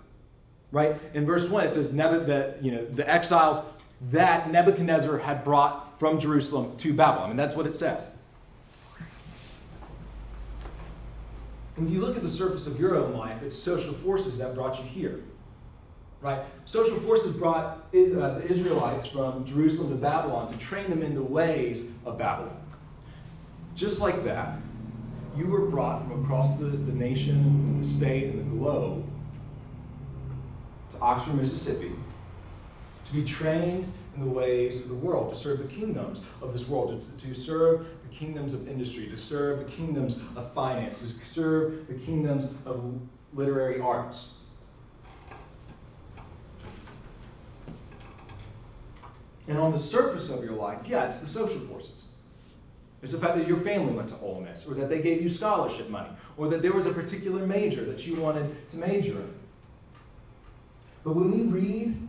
Right? 0.73 0.97
In 1.15 1.25
verse 1.25 1.49
1, 1.49 1.67
it 1.67 1.71
says 1.71 1.95
that 1.95 2.59
you 2.61 2.73
know, 2.73 2.85
the 2.85 3.09
exiles 3.09 3.65
that 4.11 4.51
Nebuchadnezzar 4.51 5.19
had 5.19 5.45
brought 5.45 5.99
from 5.99 6.19
Jerusalem 6.19 6.77
to 6.79 6.93
Babylon. 6.93 7.25
I 7.25 7.29
mean, 7.29 7.37
that's 7.37 7.55
what 7.55 7.67
it 7.67 7.75
says. 7.75 8.09
If 11.79 11.91
you 11.91 12.01
look 12.01 12.17
at 12.17 12.23
the 12.23 12.29
surface 12.29 12.67
of 12.67 12.81
your 12.81 12.97
own 12.97 13.15
life, 13.15 13.43
it's 13.43 13.57
social 13.57 13.93
forces 13.93 14.39
that 14.39 14.55
brought 14.55 14.79
you 14.79 14.85
here. 14.85 15.21
Right? 16.23 16.41
Social 16.65 16.97
forces 16.97 17.37
brought 17.37 17.65
uh, 17.65 17.79
the 17.93 18.47
Israelites 18.49 19.07
from 19.07 19.45
Jerusalem 19.45 19.91
to 19.91 19.97
Babylon 19.97 20.49
to 20.49 20.59
train 20.59 20.89
them 20.89 21.03
in 21.03 21.15
the 21.15 21.23
ways 21.23 21.91
of 22.07 22.17
Babylon. 22.17 22.57
Just 23.75 24.01
like 24.01 24.25
that, 24.25 24.59
you 25.37 25.47
were 25.47 25.67
brought 25.67 26.03
from 26.03 26.25
across 26.25 26.57
the, 26.57 26.65
the 26.65 26.93
nation, 26.93 27.79
the 27.79 27.87
state, 27.87 28.35
and 28.35 28.39
the 28.39 28.57
globe 28.57 29.05
to 30.91 30.99
Oxford, 31.01 31.35
Mississippi, 31.35 31.93
to 33.05 33.13
be 33.13 33.25
trained 33.25 33.93
in 34.15 34.25
the 34.25 34.31
ways 34.31 34.81
of 34.81 34.89
the 34.89 34.95
world, 34.95 35.33
to 35.33 35.39
serve 35.39 35.59
the 35.59 35.69
kingdoms 35.69 36.23
of 36.41 36.53
this 36.53 36.67
world, 36.67 37.01
to, 37.01 37.27
to 37.27 37.35
serve 37.35 37.87
the 38.09 38.15
kingdoms 38.15 38.55
of 38.55 38.67
industry, 38.69 39.07
to 39.09 39.19
serve 39.19 39.59
the 39.59 39.71
kingdoms 39.71 40.23
of 40.37 40.53
finance, 40.55 41.01
to 41.01 41.27
serve 41.27 41.87
the 41.87 41.95
kingdoms 41.95 42.55
of 42.65 42.99
literary 43.35 43.79
arts. 43.81 44.31
And 49.49 49.59
on 49.59 49.71
the 49.71 49.79
surface 49.79 50.31
of 50.31 50.43
your 50.43 50.55
life, 50.55 50.81
yeah, 50.87 51.05
it's 51.05 51.19
the 51.19 51.29
social 51.29 51.61
forces. 51.61 52.07
It's 53.03 53.13
the 53.13 53.19
fact 53.19 53.37
that 53.37 53.47
your 53.47 53.59
family 53.59 53.93
went 53.93 54.09
to 54.09 54.19
Ole 54.19 54.41
Miss, 54.41 54.67
or 54.67 54.75
that 54.75 54.89
they 54.89 55.01
gave 55.01 55.23
you 55.23 55.29
scholarship 55.29 55.89
money, 55.91 56.09
or 56.37 56.49
that 56.49 56.63
there 56.63 56.73
was 56.73 56.87
a 56.87 56.93
particular 56.93 57.47
major 57.47 57.85
that 57.85 58.07
you 58.07 58.17
wanted 58.17 58.69
to 58.71 58.77
major 58.79 59.13
in. 59.13 59.35
But 61.05 61.15
when 61.15 61.31
we 61.31 61.43
read, 61.43 62.09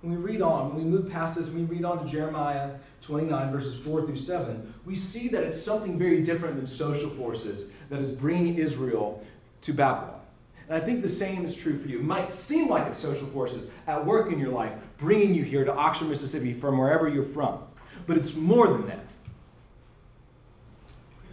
when 0.00 0.16
we 0.16 0.16
read 0.16 0.42
on, 0.42 0.74
when 0.74 0.84
we 0.84 0.90
move 0.90 1.10
past 1.10 1.36
this, 1.36 1.50
we 1.50 1.62
read 1.62 1.84
on 1.84 2.04
to 2.04 2.10
Jeremiah 2.10 2.72
29, 3.02 3.52
verses 3.52 3.76
4 3.76 4.06
through 4.06 4.16
7, 4.16 4.74
we 4.84 4.96
see 4.96 5.28
that 5.28 5.44
it's 5.44 5.60
something 5.60 5.98
very 5.98 6.22
different 6.22 6.56
than 6.56 6.66
social 6.66 7.10
forces 7.10 7.70
that 7.88 8.00
is 8.00 8.10
bringing 8.10 8.56
Israel 8.56 9.22
to 9.60 9.72
Babylon. 9.72 10.20
And 10.68 10.80
I 10.80 10.84
think 10.84 11.02
the 11.02 11.08
same 11.08 11.44
is 11.44 11.56
true 11.56 11.76
for 11.78 11.88
you. 11.88 11.98
It 11.98 12.04
might 12.04 12.32
seem 12.32 12.68
like 12.68 12.86
it's 12.86 12.98
social 12.98 13.26
forces 13.26 13.70
at 13.86 14.04
work 14.04 14.32
in 14.32 14.38
your 14.38 14.52
life 14.52 14.72
bringing 14.98 15.34
you 15.34 15.42
here 15.42 15.64
to 15.64 15.74
Oxford, 15.74 16.08
Mississippi 16.08 16.52
from 16.52 16.78
wherever 16.78 17.08
you're 17.08 17.22
from. 17.22 17.58
But 18.06 18.16
it's 18.16 18.34
more 18.34 18.68
than 18.68 18.86
that. 18.86 19.09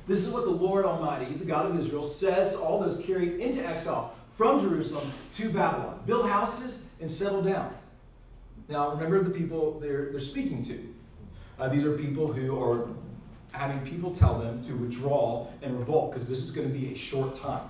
This 0.07 0.25
is 0.25 0.29
what 0.29 0.45
the 0.45 0.51
Lord 0.51 0.85
Almighty, 0.85 1.33
the 1.33 1.45
God 1.45 1.65
of 1.65 1.77
Israel, 1.77 2.03
says 2.03 2.51
to 2.51 2.59
all 2.59 2.79
those 2.79 2.97
carried 2.97 3.39
into 3.39 3.65
exile 3.67 4.15
from 4.35 4.61
Jerusalem 4.61 5.11
to 5.33 5.49
Babylon 5.49 5.99
build 6.05 6.29
houses 6.29 6.87
and 7.01 7.11
settle 7.11 7.41
down. 7.41 7.75
Now, 8.69 8.91
remember 8.91 9.23
the 9.23 9.29
people 9.29 9.79
they're, 9.79 10.09
they're 10.11 10.19
speaking 10.19 10.63
to. 10.63 10.93
Uh, 11.59 11.69
these 11.69 11.83
are 11.83 11.97
people 11.97 12.31
who 12.31 12.61
are 12.61 12.87
having 13.51 13.79
people 13.81 14.11
tell 14.11 14.37
them 14.39 14.61
to 14.63 14.73
withdraw 14.73 15.47
and 15.61 15.77
revolt 15.77 16.11
because 16.11 16.29
this 16.29 16.39
is 16.39 16.51
going 16.51 16.67
to 16.67 16.73
be 16.73 16.93
a 16.93 16.97
short 16.97 17.35
time 17.35 17.67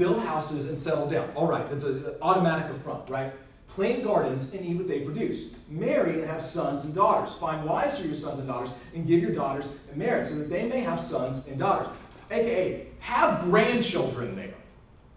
build 0.00 0.20
houses 0.20 0.68
and 0.68 0.78
settle 0.78 1.06
down. 1.06 1.30
All 1.36 1.46
right, 1.46 1.70
it's 1.70 1.84
an 1.84 2.06
automatic 2.22 2.74
affront, 2.74 3.08
right? 3.10 3.32
Plant 3.74 4.04
gardens 4.04 4.52
and 4.52 4.64
eat 4.64 4.76
what 4.76 4.88
they 4.88 5.00
produce. 5.00 5.50
Marry 5.68 6.20
and 6.20 6.28
have 6.28 6.42
sons 6.42 6.84
and 6.84 6.94
daughters. 6.94 7.34
Find 7.34 7.64
wives 7.64 7.98
for 7.98 8.06
your 8.06 8.16
sons 8.16 8.38
and 8.38 8.48
daughters 8.48 8.70
and 8.94 9.06
give 9.06 9.20
your 9.20 9.32
daughters 9.32 9.68
in 9.92 9.98
marriage 9.98 10.28
so 10.28 10.36
that 10.36 10.50
they 10.50 10.66
may 10.66 10.80
have 10.80 11.00
sons 11.00 11.46
and 11.46 11.58
daughters. 11.58 11.88
AKA, 12.30 12.88
have 12.98 13.42
grandchildren 13.44 14.34
there. 14.34 14.54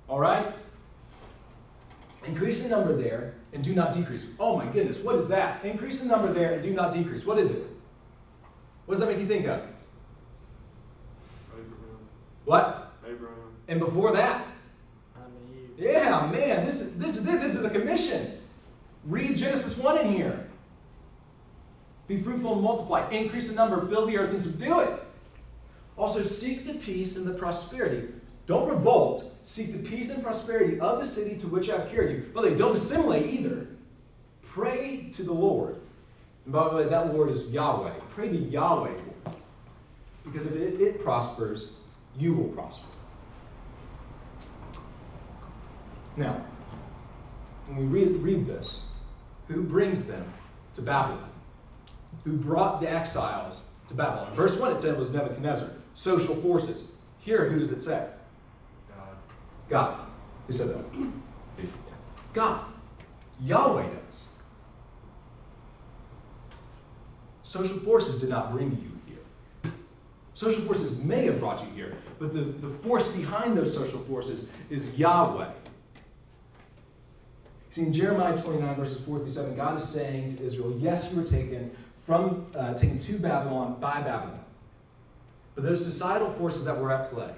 All 0.08 0.20
right? 0.20 0.54
Increase 2.26 2.64
the 2.64 2.70
number 2.70 2.96
there 2.96 3.34
and 3.54 3.64
do 3.64 3.74
not 3.74 3.94
decrease. 3.94 4.30
Oh 4.40 4.58
my 4.58 4.66
goodness, 4.66 5.00
what 5.00 5.16
is 5.16 5.28
that? 5.30 5.64
Increase 5.66 6.00
the 6.00 6.08
number 6.08 6.32
there 6.32 6.54
and 6.54 6.64
do 6.64 6.72
not 6.72 6.94
decrease. 6.94 7.26
What 7.26 7.40
is 7.40 7.52
it? 7.52 7.64
What 8.86 8.96
does 8.96 9.00
that 9.02 9.10
make 9.10 9.20
you 9.20 9.28
think 9.28 9.48
of? 9.48 9.62
Abraham. 11.52 12.00
What? 12.46 12.94
Abraham. 13.06 13.36
And 13.68 13.80
before 13.80 14.14
that? 14.14 14.46
Yeah, 15.78 16.30
man, 16.32 16.66
this 16.66 16.82
is 16.82 17.00
this 17.00 17.18
is 17.18 17.28
it. 17.28 17.42
This 17.42 17.56
is 17.56 17.66
a 17.66 17.70
commission. 17.70 18.40
Read 19.06 19.38
Genesis 19.38 19.78
1 19.78 20.06
in 20.06 20.14
here. 20.14 20.48
Be 22.08 22.22
fruitful 22.22 22.54
and 22.54 22.62
multiply, 22.62 23.10
increase 23.10 23.50
the 23.50 23.56
number, 23.56 23.86
fill 23.88 24.06
the 24.06 24.18
earth, 24.18 24.32
and 24.32 24.42
subdue 24.42 24.82
it. 24.82 25.04
Also, 25.98 26.24
seek 26.24 26.66
the 26.66 26.74
peace 26.74 27.18
and 27.18 27.26
the 27.26 27.34
prosperity. 27.34 28.08
Don't 28.46 28.68
revolt. 28.68 29.32
Seek 29.44 29.74
the 29.74 29.90
peace 29.90 30.10
and 30.10 30.24
prosperity 30.24 30.80
of 30.80 31.00
the 31.00 31.06
city 31.06 31.38
to 31.40 31.48
which 31.48 31.70
I've 31.70 31.90
carried 31.92 32.12
you. 32.12 32.32
But 32.34 32.44
they 32.44 32.56
don't 32.56 32.76
assimilate 32.76 33.34
either. 33.34 33.68
Pray 34.42 35.12
to 35.16 35.24
the 35.24 35.34
Lord. 35.34 35.78
And 36.46 36.54
by 36.54 36.70
the 36.70 36.76
way, 36.76 36.84
that 36.86 37.14
Lord 37.14 37.30
is 37.30 37.48
Yahweh. 37.48 37.94
Pray 38.10 38.30
to 38.30 38.38
Yahweh. 38.38 38.92
Because 40.26 40.48
if 40.48 40.56
it, 40.56 40.82
it 40.82 41.04
prospers, 41.04 41.70
you 42.18 42.34
will 42.34 42.50
prosper. 42.50 42.88
Now, 46.16 46.46
when 47.68 47.78
we 47.78 47.86
read, 47.86 48.16
read 48.22 48.46
this, 48.46 48.82
who 49.48 49.64
brings 49.64 50.06
them 50.06 50.26
to 50.76 50.82
Babylon? 50.82 51.30
Who 52.24 52.38
brought 52.38 52.82
the 52.82 52.90
exiles 52.90 53.62
to 53.90 53.94
Babylon? 53.94 54.30
In 54.30 54.36
verse 54.36 54.58
1, 54.58 54.72
it 54.72 54.82
said 54.82 54.94
it 54.94 55.00
was 55.00 55.14
Nebuchadnezzar. 55.14 55.70
Social 55.96 56.36
forces. 56.36 56.88
Here, 57.20 57.50
who 57.50 57.60
does 57.60 57.72
it 57.72 57.82
say? 57.82 58.08
God. 58.90 59.18
God. 59.70 60.00
Who 60.48 60.54
said 60.54 60.70
that? 60.70 60.86
God. 62.34 62.66
Yahweh 63.42 63.84
does. 63.84 64.26
Social 67.44 67.78
forces 67.80 68.20
did 68.20 68.30
not 68.30 68.52
bring 68.52 68.72
you 68.72 68.92
here. 69.06 69.74
Social 70.34 70.62
forces 70.62 70.98
may 71.00 71.26
have 71.26 71.40
brought 71.40 71.62
you 71.62 71.70
here, 71.76 71.94
but 72.20 72.34
the, 72.34 72.42
the 72.42 72.70
force 72.70 73.08
behind 73.08 73.58
those 73.58 73.74
social 73.74 74.00
forces 74.00 74.48
is 74.70 74.98
Yahweh. 74.98 75.50
See, 77.74 77.82
in 77.82 77.92
Jeremiah 77.92 78.38
29, 78.38 78.75
verses 78.75 79.03
4 79.03 79.18
through 79.18 79.32
7, 79.32 79.56
God 79.56 79.82
is 79.82 79.89
saying 79.89 80.38
to 80.38 80.44
Israel, 80.44 80.77
Yes, 80.80 81.10
you 81.10 81.20
were 81.20 81.27
taken 81.27 81.72
from 82.06 82.46
uh, 82.56 82.75
taken 82.75 83.00
to 83.00 83.18
Babylon 83.18 83.77
by 83.80 84.00
Babylon. 84.00 84.46
But 85.56 85.63
those 85.63 85.84
societal 85.84 86.32
forces 86.34 86.65
that 86.65 86.77
were 86.77 86.92
at 86.92 87.12
play, 87.12 87.34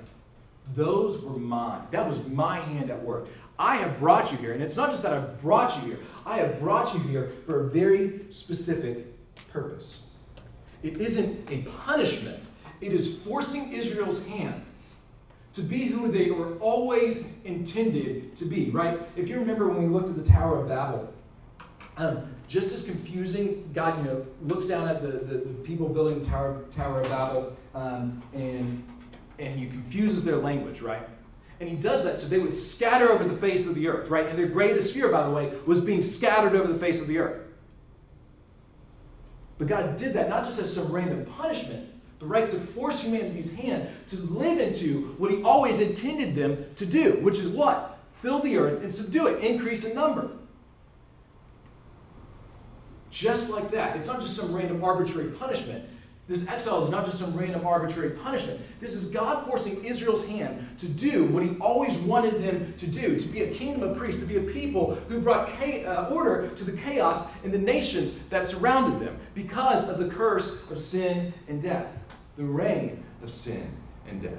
those 0.76 1.22
were 1.22 1.40
mine. 1.40 1.84
That 1.92 2.06
was 2.06 2.22
my 2.28 2.60
hand 2.60 2.90
at 2.90 3.02
work. 3.02 3.30
I 3.58 3.78
have 3.78 3.98
brought 3.98 4.30
you 4.34 4.38
here. 4.38 4.52
And 4.52 4.62
it's 4.62 4.76
not 4.76 4.90
just 4.90 5.04
that 5.04 5.14
I've 5.14 5.42
brought 5.42 5.74
you 5.78 5.92
here, 5.92 6.00
I 6.26 6.40
have 6.40 6.60
brought 6.60 6.94
you 6.94 7.00
here 7.00 7.32
for 7.46 7.68
a 7.68 7.70
very 7.70 8.26
specific 8.30 9.06
purpose. 9.54 10.02
It 10.84 11.00
isn't 11.00 11.50
a 11.50 11.60
punishment, 11.86 12.44
it 12.82 12.92
is 12.92 13.20
forcing 13.20 13.72
Israel's 13.72 14.28
hand 14.28 14.66
to 15.56 15.62
be 15.62 15.86
who 15.86 16.12
they 16.12 16.32
were 16.32 16.58
always 16.58 17.32
intended 17.46 18.36
to 18.36 18.46
be, 18.46 18.70
right? 18.72 19.00
If 19.16 19.30
you 19.30 19.40
remember 19.40 19.70
when 19.70 19.84
we 19.84 19.88
looked 19.88 20.10
at 20.10 20.18
the 20.18 20.24
Tower 20.24 20.60
of 20.60 20.68
Babel, 20.68 21.14
um, 21.98 22.28
just 22.50 22.74
as 22.74 22.84
confusing, 22.84 23.70
God, 23.74 23.98
you 23.98 24.04
know, 24.04 24.26
looks 24.42 24.66
down 24.66 24.88
at 24.90 25.02
the, 25.02 25.08
the, 25.08 25.38
the 25.38 25.54
people 25.64 25.88
building 25.88 26.20
the 26.20 26.26
Tower, 26.26 26.66
Tower 26.72 27.00
of 27.00 27.10
Babel 27.10 27.56
um, 27.74 28.22
and, 28.34 28.84
and 29.40 29.58
he 29.58 29.68
confuses 29.68 30.26
their 30.26 30.36
language, 30.36 30.82
right? 30.82 31.08
And 31.62 31.70
he 31.70 31.78
does 31.78 32.04
that 32.04 32.20
so 32.20 32.28
they 32.28 32.40
would 32.40 32.54
scatter 32.54 33.10
over 33.10 33.24
the 33.24 33.34
face 33.34 33.66
of 33.66 33.76
the 33.76 33.88
earth, 33.88 34.10
right? 34.10 34.28
And 34.28 34.38
their 34.38 34.48
greatest 34.48 34.94
fear, 34.94 35.08
by 35.08 35.24
the 35.24 35.32
way, 35.32 35.54
was 35.66 35.80
being 35.80 36.02
scattered 36.02 36.54
over 36.54 36.72
the 36.72 36.78
face 36.78 37.02
of 37.02 37.08
the 37.08 37.18
earth. 37.20 37.42
But 39.58 39.68
God 39.68 39.96
did 39.96 40.12
that 40.14 40.28
not 40.28 40.44
just 40.44 40.60
as 40.60 40.74
some 40.74 40.92
random 40.92 41.26
punishment, 41.26 41.90
the 42.26 42.32
right 42.32 42.50
to 42.50 42.58
force 42.58 43.02
humanity's 43.02 43.54
hand 43.54 43.88
to 44.08 44.18
live 44.18 44.60
into 44.60 45.14
what 45.20 45.30
he 45.30 45.44
always 45.44 45.80
intended 45.80 46.34
them 46.34 46.66
to 46.76 46.86
do, 46.86 47.20
which 47.22 47.38
is 47.38 47.48
what? 47.48 48.00
Fill 48.14 48.40
the 48.40 48.58
earth 48.58 48.82
and 48.82 48.92
subdue 48.92 49.28
it, 49.28 49.44
increase 49.44 49.86
in 49.86 49.94
number. 49.94 50.32
Just 53.12 53.52
like 53.52 53.70
that. 53.70 53.96
It's 53.96 54.08
not 54.08 54.20
just 54.20 54.36
some 54.36 54.54
random 54.54 54.84
arbitrary 54.84 55.32
punishment. 55.32 55.86
This 56.28 56.50
exile 56.50 56.84
is 56.84 56.90
not 56.90 57.06
just 57.06 57.20
some 57.20 57.38
random 57.38 57.68
arbitrary 57.68 58.10
punishment. 58.10 58.60
This 58.80 58.96
is 58.96 59.12
God 59.12 59.46
forcing 59.46 59.86
Israel's 59.86 60.26
hand 60.28 60.68
to 60.80 60.88
do 60.88 61.26
what 61.26 61.44
he 61.44 61.56
always 61.62 61.96
wanted 61.98 62.44
them 62.44 62.74
to 62.78 62.88
do 62.88 63.20
to 63.20 63.28
be 63.28 63.44
a 63.44 63.54
kingdom 63.54 63.84
of 63.84 63.96
priests, 63.96 64.24
to 64.24 64.28
be 64.28 64.38
a 64.38 64.42
people 64.42 64.96
who 65.08 65.20
brought 65.20 65.50
uh, 65.62 66.10
order 66.12 66.50
to 66.56 66.64
the 66.64 66.72
chaos 66.72 67.32
in 67.44 67.52
the 67.52 67.60
nations 67.60 68.14
that 68.30 68.48
surrounded 68.48 69.00
them 69.00 69.16
because 69.36 69.88
of 69.88 70.00
the 70.00 70.08
curse 70.08 70.68
of 70.72 70.80
sin 70.80 71.32
and 71.48 71.62
death 71.62 71.86
the 72.38 72.44
reign 72.44 73.04
of 73.24 73.32
sin 73.32 73.76
and 74.08 74.22
death. 74.22 74.34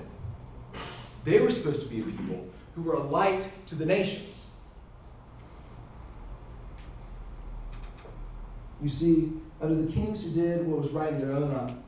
They 1.24 1.40
were 1.40 1.50
supposed 1.50 1.82
to 1.82 1.88
be 1.88 2.00
a 2.00 2.04
people 2.04 2.46
who 2.74 2.82
were 2.82 2.94
a 2.94 3.02
light 3.02 3.50
to 3.66 3.74
the 3.74 3.86
nations. 3.86 4.46
You 8.82 8.88
see, 8.88 9.32
under 9.60 9.82
the 9.82 9.90
kings 9.90 10.22
who 10.22 10.30
did 10.30 10.66
what 10.66 10.78
was 10.80 10.90
right 10.90 11.12
in 11.12 11.18
their 11.18 11.32
own 11.32 11.82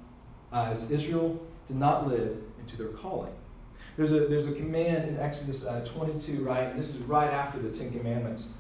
eyes, 0.53 0.91
Israel 0.91 1.41
did 1.67 1.77
not 1.77 2.09
live 2.09 2.39
into 2.59 2.77
their 2.77 2.89
calling. 2.89 3.33
There's 3.97 4.13
a, 4.13 4.21
there's 4.21 4.47
a 4.47 4.53
command 4.53 5.09
in 5.09 5.19
Exodus 5.19 5.67
uh, 5.67 5.85
22, 5.85 6.45
right? 6.45 6.71
And 6.71 6.79
this 6.79 6.91
is 6.91 6.97
right 7.03 7.31
after 7.31 7.59
the 7.59 7.71
Ten 7.71 7.93
Commandments. 7.93 8.53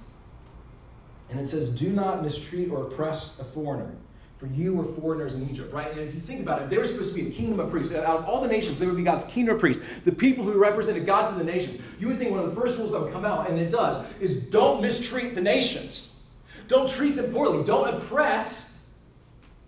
And 1.30 1.40
it 1.40 1.46
says, 1.46 1.74
Do 1.78 1.90
not 1.90 2.22
mistreat 2.22 2.70
or 2.70 2.82
oppress 2.82 3.38
a 3.38 3.44
foreigner 3.44 3.94
for 4.38 4.46
you 4.46 4.72
were 4.72 4.84
foreigners 4.84 5.34
in 5.34 5.48
Egypt, 5.50 5.72
right? 5.72 5.90
And 5.90 6.00
if 6.00 6.14
you 6.14 6.20
think 6.20 6.40
about 6.40 6.62
it, 6.62 6.70
they 6.70 6.78
were 6.78 6.84
supposed 6.84 7.12
to 7.12 7.14
be 7.20 7.28
a 7.28 7.30
kingdom 7.30 7.58
of 7.58 7.70
priests. 7.70 7.92
Out 7.92 8.20
of 8.20 8.24
all 8.24 8.40
the 8.40 8.48
nations, 8.48 8.78
they 8.78 8.86
would 8.86 8.96
be 8.96 9.02
God's 9.02 9.24
kingdom 9.24 9.56
of 9.56 9.60
priests, 9.60 9.84
the 10.04 10.12
people 10.12 10.44
who 10.44 10.56
represented 10.60 11.04
God 11.04 11.26
to 11.26 11.34
the 11.34 11.42
nations. 11.42 11.80
You 11.98 12.06
would 12.06 12.18
think 12.18 12.30
one 12.30 12.40
of 12.40 12.54
the 12.54 12.58
first 12.58 12.78
rules 12.78 12.92
that 12.92 13.00
would 13.00 13.12
come 13.12 13.24
out, 13.24 13.50
and 13.50 13.58
it 13.58 13.70
does, 13.70 14.04
is 14.20 14.36
don't 14.36 14.80
mistreat 14.80 15.34
the 15.34 15.40
nations. 15.40 16.22
Don't 16.68 16.88
treat 16.88 17.16
them 17.16 17.32
poorly. 17.32 17.64
Don't 17.64 17.92
oppress 17.92 18.86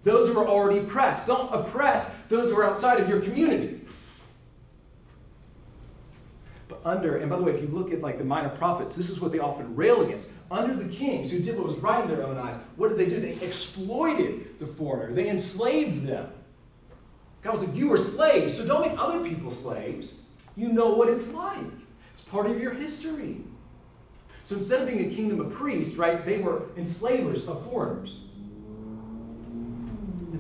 those 0.05 0.29
who 0.29 0.39
are 0.39 0.47
already 0.47 0.79
oppressed. 0.79 1.27
Don't 1.27 1.53
oppress 1.53 2.15
those 2.29 2.51
who 2.51 2.57
are 2.57 2.65
outside 2.65 3.01
of 3.01 3.09
your 3.09 3.21
community. 3.21 3.80
Under, 6.85 7.17
and 7.17 7.31
by 7.31 7.37
the 7.37 7.43
way, 7.43 7.53
if 7.53 7.61
you 7.61 7.69
look 7.69 7.93
at 7.93 8.01
like 8.01 8.19
the 8.19 8.25
minor 8.25 8.49
prophets, 8.49 8.97
this 8.97 9.11
is 9.11 9.21
what 9.21 9.33
they 9.33 9.39
often 9.39 9.75
rail 9.77 10.03
against. 10.03 10.31
Under 10.51 10.75
the 10.75 10.89
kings 10.89 11.31
who 11.31 11.41
did 11.41 11.57
what 11.57 11.67
was 11.67 11.77
right 11.77 12.03
in 12.03 12.11
their 12.11 12.25
own 12.25 12.37
eyes, 12.39 12.57
what 12.77 12.89
did 12.89 12.99
they 12.99 13.07
do? 13.07 13.21
They 13.21 13.45
exploited 13.45 14.59
the 14.59 14.67
foreigner, 14.67 15.13
they 15.13 15.29
enslaved 15.29 16.07
them. 16.07 16.31
God 17.43 17.53
was 17.53 17.63
like, 17.63 17.75
You 17.75 17.89
were 17.89 17.99
slaves, 17.99 18.57
so 18.57 18.67
don't 18.67 18.87
make 18.87 18.99
other 18.99 19.23
people 19.23 19.51
slaves. 19.51 20.23
You 20.57 20.69
know 20.69 20.91
what 20.95 21.09
it's 21.09 21.33
like, 21.33 21.59
it's 22.13 22.23
part 22.23 22.47
of 22.47 22.61
your 22.61 22.75
history. 22.75 23.39
So 24.45 24.57
instead 24.57 24.83
of 24.83 24.89
being 24.89 25.11
a 25.11 25.15
kingdom 25.15 25.41
of 25.41 25.53
priests, 25.53 25.97
right, 25.97 26.25
they 26.25 26.39
were 26.39 26.63
enslavers 26.77 27.47
of 27.47 27.65
foreigners. 27.67 28.21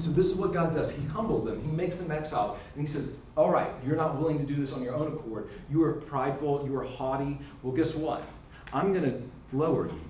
And 0.00 0.09
so 0.09 0.12
this 0.12 0.30
is 0.30 0.37
what 0.37 0.54
God 0.54 0.75
does. 0.75 0.90
He 0.90 1.07
humbles 1.09 1.45
them, 1.45 1.62
He 1.62 1.71
makes 1.71 1.99
them 1.99 2.11
exiles, 2.11 2.57
and 2.75 2.80
He 2.80 2.87
says, 2.87 3.19
All 3.37 3.50
right, 3.50 3.69
you're 3.85 3.97
not 3.97 4.16
willing 4.16 4.38
to 4.38 4.47
do 4.47 4.54
this 4.54 4.73
on 4.73 4.83
your 4.83 4.95
own 4.95 5.09
accord. 5.09 5.50
You 5.71 5.83
are 5.83 5.92
prideful, 5.92 6.64
you 6.64 6.75
are 6.78 6.85
haughty. 6.85 7.38
Well, 7.62 7.75
guess 7.75 7.95
what? 7.95 8.25
I'm 8.73 8.95
going 8.95 9.04
to 9.04 9.23
lower 9.54 9.88
you. 9.88 10.00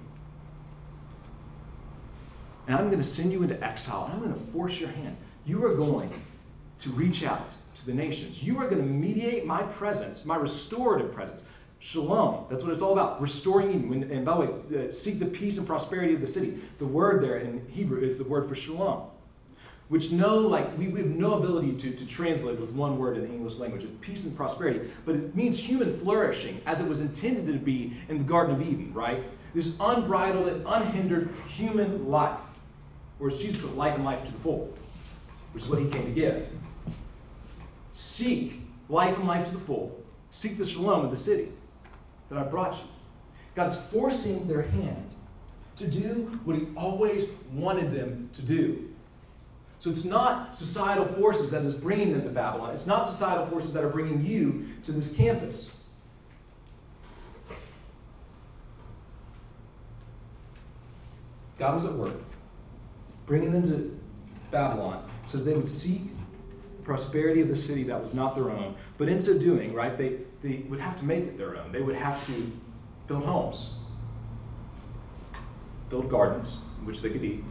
And 2.68 2.76
I'm 2.76 2.86
going 2.86 3.02
to 3.02 3.04
send 3.04 3.32
you 3.32 3.42
into 3.42 3.60
exile, 3.64 4.08
I'm 4.12 4.20
going 4.20 4.32
to 4.32 4.38
force 4.52 4.78
your 4.78 4.90
hand. 4.90 5.16
You 5.44 5.64
are 5.64 5.74
going 5.74 6.12
to 6.78 6.90
reach 6.90 7.24
out 7.24 7.50
to 7.74 7.86
the 7.86 7.92
nations. 7.92 8.44
You 8.44 8.60
are 8.60 8.68
going 8.68 8.80
to 8.80 8.88
mediate 8.88 9.44
my 9.44 9.64
presence, 9.64 10.24
my 10.24 10.36
restorative 10.36 11.12
presence. 11.12 11.42
Shalom. 11.80 12.44
That's 12.48 12.62
what 12.62 12.72
it's 12.72 12.82
all 12.82 12.92
about. 12.92 13.20
Restoring 13.20 13.70
Eden. 13.70 14.08
and 14.12 14.24
by 14.24 14.34
the 14.34 14.40
way, 14.40 14.86
uh, 14.86 14.90
seek 14.92 15.18
the 15.18 15.26
peace 15.26 15.58
and 15.58 15.66
prosperity 15.66 16.14
of 16.14 16.20
the 16.20 16.28
city. 16.28 16.60
The 16.78 16.86
word 16.86 17.24
there 17.24 17.38
in 17.38 17.66
Hebrew 17.70 18.02
is 18.02 18.18
the 18.18 18.24
word 18.24 18.48
for 18.48 18.54
shalom 18.54 19.08
which 19.90 20.12
no, 20.12 20.36
like, 20.36 20.78
we, 20.78 20.86
we 20.86 21.00
have 21.00 21.10
no 21.10 21.34
ability 21.34 21.72
to, 21.72 21.90
to 21.90 22.06
translate 22.06 22.60
with 22.60 22.70
one 22.70 22.96
word 22.96 23.16
in 23.16 23.24
the 23.24 23.28
English 23.28 23.58
language. 23.58 23.82
It's 23.82 23.92
peace 24.00 24.24
and 24.24 24.36
prosperity, 24.36 24.88
but 25.04 25.16
it 25.16 25.34
means 25.34 25.58
human 25.58 25.98
flourishing 25.98 26.60
as 26.64 26.80
it 26.80 26.88
was 26.88 27.00
intended 27.00 27.46
to 27.46 27.54
be 27.54 27.92
in 28.08 28.18
the 28.18 28.24
Garden 28.24 28.54
of 28.54 28.62
Eden, 28.62 28.94
right? 28.94 29.24
This 29.52 29.76
unbridled 29.80 30.46
and 30.46 30.64
unhindered 30.64 31.34
human 31.48 32.08
life. 32.08 32.38
Or 33.18 33.26
as 33.26 33.42
Jesus 33.42 33.60
put 33.60 33.76
life 33.76 33.96
and 33.96 34.04
life 34.04 34.24
to 34.24 34.30
the 34.30 34.38
full, 34.38 34.72
which 35.52 35.64
is 35.64 35.68
what 35.68 35.80
he 35.80 35.88
came 35.88 36.04
to 36.04 36.12
give. 36.12 36.46
Seek 37.90 38.62
life 38.88 39.18
and 39.18 39.26
life 39.26 39.44
to 39.46 39.52
the 39.52 39.58
full. 39.58 40.00
Seek 40.30 40.56
the 40.56 40.64
shalom 40.64 41.04
of 41.04 41.10
the 41.10 41.16
city 41.16 41.48
that 42.28 42.38
I 42.38 42.44
brought 42.44 42.74
you. 42.74 42.84
God's 43.56 43.76
forcing 43.76 44.46
their 44.46 44.62
hand 44.62 45.10
to 45.74 45.88
do 45.88 46.30
what 46.44 46.54
he 46.54 46.68
always 46.76 47.24
wanted 47.52 47.90
them 47.90 48.30
to 48.34 48.42
do 48.42 48.89
so 49.80 49.88
it's 49.88 50.04
not 50.04 50.54
societal 50.54 51.06
forces 51.06 51.50
that 51.50 51.62
is 51.62 51.72
bringing 51.72 52.12
them 52.12 52.22
to 52.22 52.28
Babylon. 52.28 52.74
It's 52.74 52.86
not 52.86 53.06
societal 53.06 53.46
forces 53.46 53.72
that 53.72 53.82
are 53.82 53.88
bringing 53.88 54.22
you 54.22 54.66
to 54.82 54.92
this 54.92 55.16
campus. 55.16 55.70
God 61.58 61.74
was 61.74 61.86
at 61.86 61.94
work, 61.94 62.14
bringing 63.24 63.52
them 63.52 63.62
to 63.64 63.98
Babylon 64.50 65.02
so 65.24 65.38
that 65.38 65.44
they 65.44 65.54
would 65.54 65.68
seek 65.68 66.02
the 66.76 66.82
prosperity 66.82 67.40
of 67.40 67.48
the 67.48 67.56
city 67.56 67.82
that 67.84 67.98
was 67.98 68.12
not 68.12 68.34
their 68.34 68.50
own. 68.50 68.74
But 68.98 69.08
in 69.08 69.18
so 69.18 69.38
doing, 69.38 69.72
right, 69.72 69.96
they, 69.96 70.18
they 70.42 70.64
would 70.68 70.80
have 70.80 70.98
to 70.98 71.06
make 71.06 71.24
it 71.24 71.38
their 71.38 71.56
own. 71.56 71.72
They 71.72 71.80
would 71.80 71.96
have 71.96 72.24
to 72.26 72.52
build 73.08 73.24
homes, 73.24 73.70
build 75.88 76.10
gardens 76.10 76.58
in 76.78 76.86
which 76.86 77.00
they 77.00 77.08
could 77.08 77.24
eat. 77.24 77.42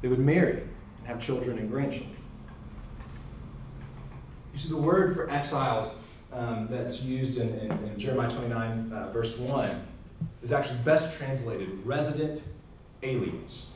They 0.00 0.06
would 0.06 0.20
marry 0.20 0.62
have 1.08 1.18
children 1.18 1.58
and 1.58 1.70
grandchildren. 1.70 2.14
You 4.52 4.58
see, 4.58 4.68
the 4.68 4.76
word 4.76 5.14
for 5.14 5.30
exiles 5.30 5.90
um, 6.32 6.68
that's 6.70 7.00
used 7.00 7.40
in, 7.40 7.48
in, 7.60 7.70
in 7.70 7.98
Jeremiah 7.98 8.30
29, 8.30 8.92
uh, 8.92 9.10
verse 9.10 9.38
1, 9.38 9.70
is 10.42 10.52
actually 10.52 10.78
best 10.80 11.16
translated 11.16 11.70
resident 11.86 12.42
aliens. 13.02 13.70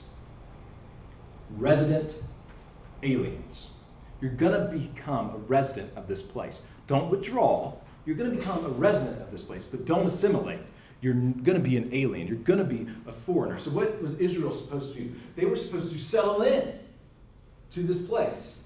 Resident 1.57 2.23
aliens. 3.03 3.73
You're 4.21 4.33
going 4.33 4.53
to 4.53 4.79
become 4.79 5.31
a 5.31 5.39
resident 5.39 5.91
of 5.97 6.09
this 6.09 6.21
place. 6.21 6.61
Don't 6.87 7.11
withdraw. 7.11 7.73
You're 8.05 8.17
going 8.17 8.31
to 8.31 8.37
become 8.37 8.67
a 8.67 8.69
resident 8.69 9.23
of 9.23 9.31
this 9.31 9.43
place, 9.43 9.65
but 9.65 9.87
don't 9.87 10.05
assimilate. 10.05 10.61
You're 11.01 11.15
going 11.15 11.55
to 11.55 11.61
be 11.61 11.79
an 11.79 11.89
alien. 11.93 12.27
You're 12.27 12.37
going 12.37 12.59
to 12.59 12.65
be 12.65 12.87
a 13.07 13.13
foreigner. 13.13 13.59
So, 13.59 13.71
what 13.71 14.01
was 14.01 14.21
Israel 14.21 14.53
supposed 14.53 14.95
to 14.95 15.01
do? 15.01 15.13
They 15.35 15.47
were 15.47 15.57
supposed 15.57 15.93
to 15.93 15.99
settle 15.99 16.43
in 16.43 16.79
to 17.73 17.83
this 17.83 18.07
place 18.07 18.59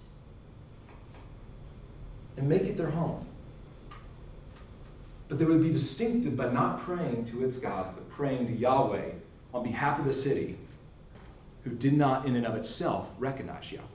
and 2.37 2.49
make 2.49 2.62
it 2.62 2.77
their 2.77 2.90
home. 2.90 3.27
But 5.29 5.38
they 5.38 5.45
would 5.45 5.62
be 5.62 5.73
distinctive 5.73 6.37
by 6.37 6.53
not 6.53 6.81
praying 6.81 7.25
to 7.27 7.45
its 7.45 7.59
gods, 7.59 7.90
but 7.90 8.09
praying 8.11 8.47
to 8.47 8.53
Yahweh 8.53 9.11
on 9.53 9.64
behalf 9.64 9.99
of 9.99 10.05
the 10.05 10.12
city 10.12 10.59
who 11.64 11.71
did 11.71 11.95
not, 11.95 12.27
in 12.27 12.37
and 12.37 12.47
of 12.47 12.55
itself, 12.55 13.11
recognize 13.19 13.73
Yahweh. 13.73 13.87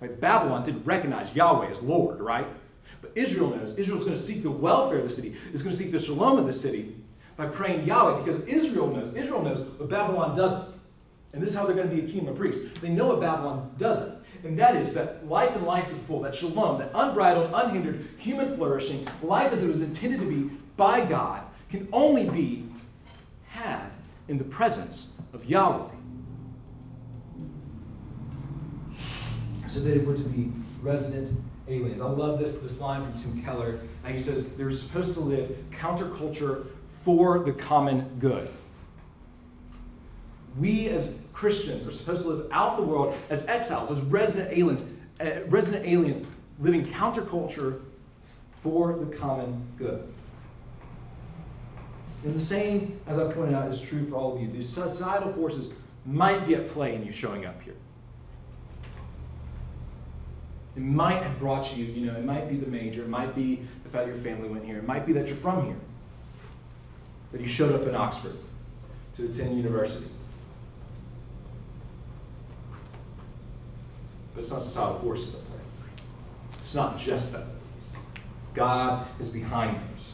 Right? 0.00 0.20
Babylon 0.20 0.62
didn't 0.62 0.84
recognize 0.84 1.34
Yahweh 1.34 1.68
as 1.68 1.82
Lord, 1.82 2.20
right? 2.20 2.46
But 3.02 3.12
Israel 3.14 3.50
knows. 3.50 3.74
Israel's 3.76 4.04
going 4.04 4.16
to 4.16 4.22
seek 4.22 4.42
the 4.42 4.50
welfare 4.50 4.98
of 4.98 5.04
the 5.04 5.10
city, 5.10 5.34
is 5.52 5.62
going 5.62 5.74
to 5.74 5.82
seek 5.82 5.90
the 5.90 5.98
shalom 5.98 6.38
of 6.38 6.46
the 6.46 6.52
city 6.52 6.94
by 7.36 7.46
praying 7.46 7.86
Yahweh 7.86 8.22
because 8.22 8.40
Israel 8.42 8.88
knows. 8.88 9.14
Israel 9.14 9.42
knows 9.42 9.60
what 9.60 9.88
Babylon 9.88 10.36
doesn't. 10.36 10.64
And 11.32 11.42
this 11.42 11.50
is 11.50 11.56
how 11.56 11.66
they're 11.66 11.74
going 11.74 11.90
to 11.90 11.94
be 11.94 12.02
a 12.02 12.06
kingdom 12.06 12.28
of 12.28 12.38
priests. 12.38 12.66
They 12.80 12.88
know 12.88 13.08
what 13.08 13.20
Babylon 13.20 13.74
doesn't. 13.78 14.15
And 14.44 14.58
that 14.58 14.76
is 14.76 14.94
that 14.94 15.28
life 15.28 15.54
and 15.54 15.66
life 15.66 15.88
to 15.88 15.94
the 15.94 16.00
full, 16.00 16.20
that 16.20 16.34
shalom, 16.34 16.78
that 16.78 16.90
unbridled, 16.94 17.50
unhindered 17.54 18.08
human 18.18 18.54
flourishing, 18.54 19.06
life 19.22 19.52
as 19.52 19.62
it 19.62 19.68
was 19.68 19.82
intended 19.82 20.20
to 20.20 20.26
be 20.26 20.56
by 20.76 21.04
God, 21.04 21.42
can 21.70 21.88
only 21.92 22.28
be 22.28 22.66
had 23.48 23.90
in 24.28 24.38
the 24.38 24.44
presence 24.44 25.12
of 25.32 25.44
Yahweh. 25.46 25.88
So 29.66 29.80
they 29.80 29.98
were 29.98 30.14
to 30.14 30.22
be 30.22 30.52
resident 30.80 31.38
aliens. 31.68 32.00
I 32.00 32.06
love 32.06 32.38
this, 32.38 32.56
this 32.56 32.80
line 32.80 33.02
from 33.02 33.14
Tim 33.14 33.42
Keller. 33.42 33.80
And 34.04 34.14
he 34.14 34.20
says 34.20 34.54
they're 34.54 34.70
supposed 34.70 35.14
to 35.14 35.20
live 35.20 35.56
counterculture 35.72 36.66
for 37.02 37.40
the 37.40 37.52
common 37.52 38.16
good 38.20 38.48
we 40.58 40.88
as 40.88 41.12
Christians 41.36 41.86
are 41.86 41.90
supposed 41.90 42.22
to 42.22 42.30
live 42.30 42.46
out 42.50 42.78
the 42.78 42.82
world 42.82 43.14
as 43.28 43.46
exiles, 43.46 43.90
as 43.90 44.00
resident 44.00 44.56
aliens, 44.56 44.86
uh, 45.20 45.42
resident 45.48 45.84
aliens 45.86 46.22
living 46.58 46.82
counterculture 46.86 47.82
for 48.62 48.96
the 48.96 49.14
common 49.14 49.62
good. 49.76 50.08
And 52.24 52.34
the 52.34 52.40
same, 52.40 52.98
as 53.06 53.18
I 53.18 53.30
pointed 53.30 53.54
out, 53.54 53.70
is 53.70 53.82
true 53.82 54.06
for 54.06 54.16
all 54.16 54.34
of 54.34 54.40
you. 54.40 54.50
These 54.50 54.66
societal 54.66 55.30
forces 55.30 55.68
might 56.06 56.46
be 56.46 56.54
at 56.54 56.68
play 56.68 56.94
in 56.94 57.04
you 57.04 57.12
showing 57.12 57.44
up 57.44 57.60
here. 57.62 57.76
It 60.74 60.82
might 60.82 61.22
have 61.22 61.38
brought 61.38 61.76
you, 61.76 61.84
you 61.84 62.06
know, 62.06 62.16
it 62.16 62.24
might 62.24 62.48
be 62.48 62.56
the 62.56 62.66
major, 62.66 63.02
it 63.02 63.10
might 63.10 63.34
be 63.34 63.60
the 63.84 63.90
fact 63.90 64.06
your 64.08 64.16
family 64.16 64.48
went 64.48 64.64
here, 64.64 64.78
it 64.78 64.88
might 64.88 65.04
be 65.04 65.12
that 65.12 65.26
you're 65.26 65.36
from 65.36 65.66
here, 65.66 65.76
that 67.32 67.42
you 67.42 67.46
showed 67.46 67.78
up 67.78 67.86
in 67.86 67.94
Oxford 67.94 68.38
to 69.16 69.26
attend 69.26 69.58
university. 69.58 70.06
But 74.36 74.40
it's 74.40 74.50
not 74.50 74.62
societal 74.62 74.98
forces 75.00 75.34
at 75.34 75.40
play. 75.46 75.56
It's 76.58 76.74
not 76.74 76.98
just 76.98 77.32
that. 77.32 77.44
God 78.52 79.06
is 79.18 79.30
behind 79.30 79.76
those. 79.76 80.12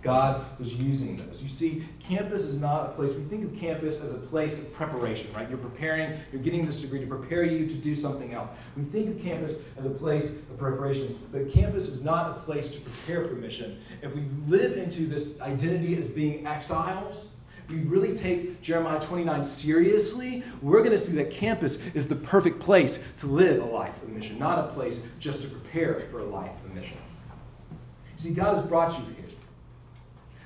God 0.00 0.46
was 0.58 0.72
using 0.72 1.18
those. 1.18 1.42
You 1.42 1.50
see, 1.50 1.84
campus 2.00 2.44
is 2.44 2.58
not 2.58 2.86
a 2.86 2.88
place, 2.92 3.12
we 3.12 3.24
think 3.24 3.44
of 3.44 3.58
campus 3.60 4.00
as 4.00 4.14
a 4.14 4.18
place 4.18 4.62
of 4.62 4.72
preparation, 4.72 5.30
right? 5.34 5.46
You're 5.46 5.58
preparing, 5.58 6.18
you're 6.32 6.40
getting 6.40 6.64
this 6.64 6.80
degree 6.80 7.00
to 7.00 7.06
prepare 7.06 7.42
you 7.42 7.66
to 7.66 7.74
do 7.74 7.94
something 7.94 8.32
else. 8.32 8.48
We 8.78 8.84
think 8.84 9.14
of 9.14 9.22
campus 9.22 9.62
as 9.76 9.84
a 9.84 9.90
place 9.90 10.30
of 10.30 10.58
preparation, 10.58 11.18
but 11.32 11.52
campus 11.52 11.88
is 11.88 12.02
not 12.02 12.30
a 12.30 12.40
place 12.40 12.70
to 12.70 12.80
prepare 12.80 13.26
for 13.26 13.34
mission. 13.34 13.78
If 14.00 14.14
we 14.14 14.22
live 14.46 14.78
into 14.78 15.06
this 15.06 15.42
identity 15.42 15.98
as 15.98 16.06
being 16.06 16.46
exiles, 16.46 17.28
we 17.68 17.76
really 17.76 18.14
take 18.14 18.60
Jeremiah 18.60 19.00
29 19.00 19.44
seriously, 19.44 20.42
we're 20.62 20.80
going 20.80 20.92
to 20.92 20.98
see 20.98 21.12
that 21.14 21.30
campus 21.30 21.84
is 21.94 22.06
the 22.06 22.16
perfect 22.16 22.60
place 22.60 23.02
to 23.18 23.26
live 23.26 23.62
a 23.62 23.66
life 23.66 24.00
of 24.02 24.08
mission, 24.08 24.38
not 24.38 24.58
a 24.58 24.68
place 24.72 25.00
just 25.18 25.42
to 25.42 25.48
prepare 25.48 26.00
for 26.10 26.20
a 26.20 26.24
life 26.24 26.64
of 26.64 26.74
mission. 26.74 26.98
See, 28.16 28.32
God 28.32 28.56
has 28.56 28.62
brought 28.62 28.96
you 28.98 29.04
here. 29.14 29.24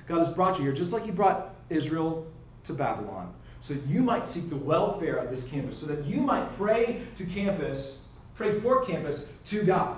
God 0.07 0.17
has 0.17 0.29
brought 0.29 0.57
you 0.57 0.65
here 0.65 0.73
just 0.73 0.91
like 0.91 1.03
He 1.03 1.11
brought 1.11 1.53
Israel 1.69 2.27
to 2.63 2.73
Babylon, 2.73 3.33
so 3.59 3.73
that 3.75 3.85
you 3.87 4.01
might 4.01 4.27
seek 4.27 4.49
the 4.49 4.55
welfare 4.55 5.15
of 5.15 5.29
this 5.29 5.43
campus, 5.43 5.77
so 5.77 5.85
that 5.85 6.05
you 6.05 6.17
might 6.17 6.57
pray 6.57 7.01
to 7.15 7.25
campus, 7.25 8.01
pray 8.35 8.59
for 8.59 8.83
campus 8.83 9.27
to 9.45 9.63
God. 9.63 9.97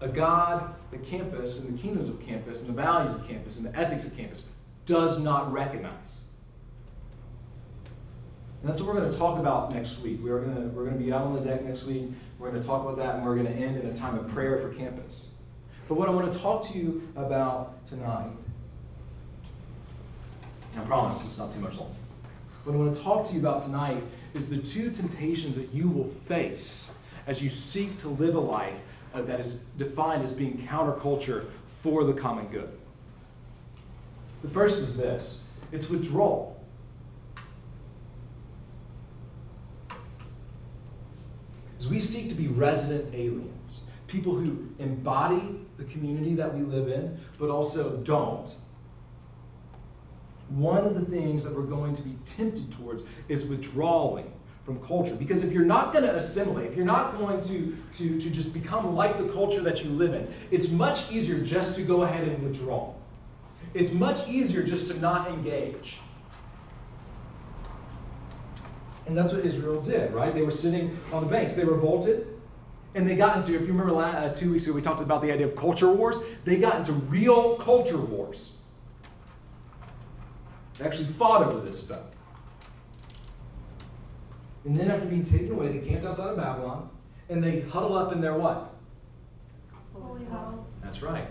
A 0.00 0.08
God 0.08 0.74
the 0.94 1.06
campus 1.06 1.58
and 1.58 1.76
the 1.76 1.82
kingdoms 1.82 2.08
of 2.08 2.20
campus 2.20 2.60
and 2.60 2.68
the 2.68 2.82
values 2.82 3.14
of 3.14 3.26
campus 3.26 3.58
and 3.58 3.66
the 3.66 3.78
ethics 3.78 4.06
of 4.06 4.16
campus 4.16 4.44
does 4.86 5.18
not 5.18 5.52
recognize. 5.52 6.18
And 8.60 8.68
that's 8.68 8.80
what 8.80 8.94
we're 8.94 9.00
going 9.00 9.10
to 9.10 9.18
talk 9.18 9.38
about 9.38 9.74
next 9.74 10.00
week. 10.00 10.20
We're 10.22 10.40
going 10.40 10.54
to, 10.54 10.62
we're 10.68 10.84
going 10.84 10.96
to 10.96 11.04
be 11.04 11.12
out 11.12 11.22
on 11.22 11.34
the 11.34 11.40
deck 11.40 11.62
next 11.64 11.84
week. 11.84 12.10
We're 12.38 12.50
going 12.50 12.60
to 12.60 12.66
talk 12.66 12.82
about 12.82 12.96
that, 12.96 13.16
and 13.16 13.24
we're 13.24 13.34
going 13.34 13.46
to 13.46 13.52
end 13.52 13.76
in 13.76 13.86
a 13.86 13.94
time 13.94 14.18
of 14.18 14.26
prayer 14.28 14.58
for 14.58 14.72
campus. 14.72 15.24
But 15.88 15.96
what 15.96 16.08
I 16.08 16.12
want 16.12 16.32
to 16.32 16.38
talk 16.38 16.64
to 16.68 16.78
you 16.78 17.06
about 17.14 17.86
tonight, 17.86 18.30
and 20.72 20.82
I 20.82 20.84
promise 20.86 21.22
it's 21.24 21.36
not 21.36 21.52
too 21.52 21.60
much 21.60 21.76
longer. 21.76 21.94
What 22.64 22.74
I 22.74 22.78
want 22.78 22.94
to 22.94 23.02
talk 23.02 23.26
to 23.26 23.34
you 23.34 23.40
about 23.40 23.62
tonight 23.62 24.02
is 24.32 24.48
the 24.48 24.56
two 24.56 24.90
temptations 24.90 25.56
that 25.56 25.72
you 25.74 25.90
will 25.90 26.08
face 26.08 26.90
as 27.26 27.42
you 27.42 27.50
seek 27.50 27.98
to 27.98 28.08
live 28.08 28.34
a 28.34 28.40
life 28.40 28.80
uh, 29.14 29.22
that 29.22 29.40
is 29.40 29.54
defined 29.78 30.22
as 30.22 30.32
being 30.32 30.58
counterculture 30.58 31.46
for 31.82 32.04
the 32.04 32.12
common 32.12 32.46
good. 32.48 32.68
The 34.42 34.48
first 34.48 34.80
is 34.80 34.96
this 34.96 35.44
it's 35.72 35.88
withdrawal. 35.88 36.50
As 41.78 41.88
we 41.90 42.00
seek 42.00 42.28
to 42.30 42.34
be 42.34 42.48
resident 42.48 43.14
aliens, 43.14 43.80
people 44.06 44.34
who 44.34 44.68
embody 44.78 45.60
the 45.76 45.84
community 45.84 46.34
that 46.34 46.54
we 46.54 46.62
live 46.62 46.88
in, 46.88 47.18
but 47.38 47.50
also 47.50 47.96
don't, 47.98 48.54
one 50.48 50.84
of 50.84 50.94
the 50.94 51.04
things 51.04 51.44
that 51.44 51.54
we're 51.54 51.62
going 51.62 51.92
to 51.92 52.02
be 52.02 52.16
tempted 52.24 52.70
towards 52.72 53.02
is 53.28 53.44
withdrawing 53.44 54.33
from 54.64 54.80
culture. 54.80 55.14
Because 55.14 55.44
if 55.44 55.52
you're 55.52 55.64
not 55.64 55.92
going 55.92 56.04
to 56.04 56.14
assimilate, 56.14 56.66
if 56.66 56.76
you're 56.76 56.86
not 56.86 57.18
going 57.18 57.40
to, 57.42 57.76
to, 57.98 58.20
to 58.20 58.30
just 58.30 58.54
become 58.54 58.94
like 58.94 59.18
the 59.18 59.28
culture 59.32 59.60
that 59.60 59.84
you 59.84 59.90
live 59.90 60.14
in, 60.14 60.32
it's 60.50 60.70
much 60.70 61.12
easier 61.12 61.38
just 61.40 61.76
to 61.76 61.82
go 61.82 62.02
ahead 62.02 62.26
and 62.26 62.42
withdraw. 62.42 62.94
It's 63.74 63.92
much 63.92 64.26
easier 64.28 64.62
just 64.62 64.88
to 64.88 64.98
not 65.00 65.28
engage. 65.28 65.98
And 69.06 69.16
that's 69.16 69.32
what 69.32 69.44
Israel 69.44 69.82
did, 69.82 70.14
right? 70.14 70.34
They 70.34 70.42
were 70.42 70.50
sitting 70.50 70.98
on 71.12 71.22
the 71.22 71.28
banks. 71.28 71.54
They 71.54 71.64
revolted. 71.64 72.26
And 72.94 73.06
they 73.06 73.16
got 73.16 73.36
into, 73.36 73.54
if 73.54 73.62
you 73.62 73.74
remember 73.74 73.94
uh, 73.96 74.32
two 74.32 74.52
weeks 74.52 74.64
ago, 74.66 74.74
we 74.74 74.80
talked 74.80 75.00
about 75.00 75.20
the 75.20 75.30
idea 75.32 75.46
of 75.46 75.56
culture 75.56 75.90
wars. 75.90 76.18
They 76.44 76.56
got 76.56 76.76
into 76.76 76.92
real 76.92 77.56
culture 77.56 77.98
wars. 77.98 78.56
They 80.78 80.84
actually 80.86 81.06
fought 81.06 81.42
over 81.42 81.60
this 81.60 81.78
stuff. 81.78 82.04
And 84.64 84.74
then 84.74 84.90
after 84.90 85.06
being 85.06 85.22
taken 85.22 85.52
away, 85.52 85.68
they 85.68 85.86
camped 85.86 86.04
outside 86.04 86.30
of 86.30 86.36
Babylon 86.36 86.88
and 87.28 87.42
they 87.42 87.60
huddled 87.60 87.96
up 87.96 88.12
in 88.12 88.20
their 88.20 88.34
what? 88.34 88.74
Holy 89.92 90.24
huddle. 90.24 90.66
That's 90.82 91.02
right. 91.02 91.26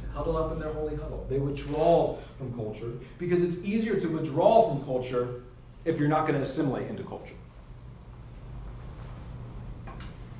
They 0.00 0.08
huddle 0.12 0.36
up 0.36 0.52
in 0.52 0.58
their 0.58 0.72
holy 0.72 0.96
huddle. 0.96 1.26
They 1.28 1.38
withdraw 1.38 2.18
from 2.38 2.54
culture 2.54 2.92
because 3.18 3.42
it's 3.42 3.58
easier 3.64 3.98
to 3.98 4.08
withdraw 4.08 4.68
from 4.68 4.84
culture 4.84 5.42
if 5.84 5.98
you're 5.98 6.08
not 6.08 6.26
going 6.26 6.34
to 6.34 6.42
assimilate 6.42 6.88
into 6.88 7.02
culture. 7.04 7.34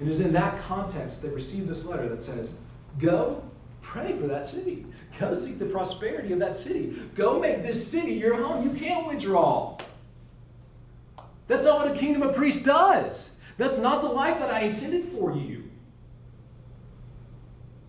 It 0.00 0.08
is 0.08 0.20
in 0.20 0.32
that 0.32 0.58
context 0.58 1.22
they 1.22 1.28
received 1.28 1.68
this 1.68 1.84
letter 1.86 2.08
that 2.08 2.22
says, 2.22 2.54
Go 2.98 3.42
pray 3.82 4.12
for 4.12 4.26
that 4.26 4.46
city. 4.46 4.86
Go 5.18 5.34
seek 5.34 5.58
the 5.58 5.66
prosperity 5.66 6.32
of 6.32 6.38
that 6.38 6.54
city. 6.56 6.96
Go 7.14 7.38
make 7.38 7.62
this 7.62 7.86
city 7.86 8.12
your 8.12 8.34
home. 8.34 8.68
You 8.68 8.74
can't 8.78 9.06
withdraw. 9.06 9.76
That's 11.50 11.64
not 11.64 11.80
what 11.80 11.96
a 11.96 11.98
kingdom 11.98 12.22
of 12.22 12.32
priests 12.32 12.62
does. 12.62 13.32
That's 13.58 13.76
not 13.76 14.02
the 14.02 14.08
life 14.08 14.38
that 14.38 14.54
I 14.54 14.60
intended 14.60 15.06
for 15.06 15.34
you. 15.34 15.68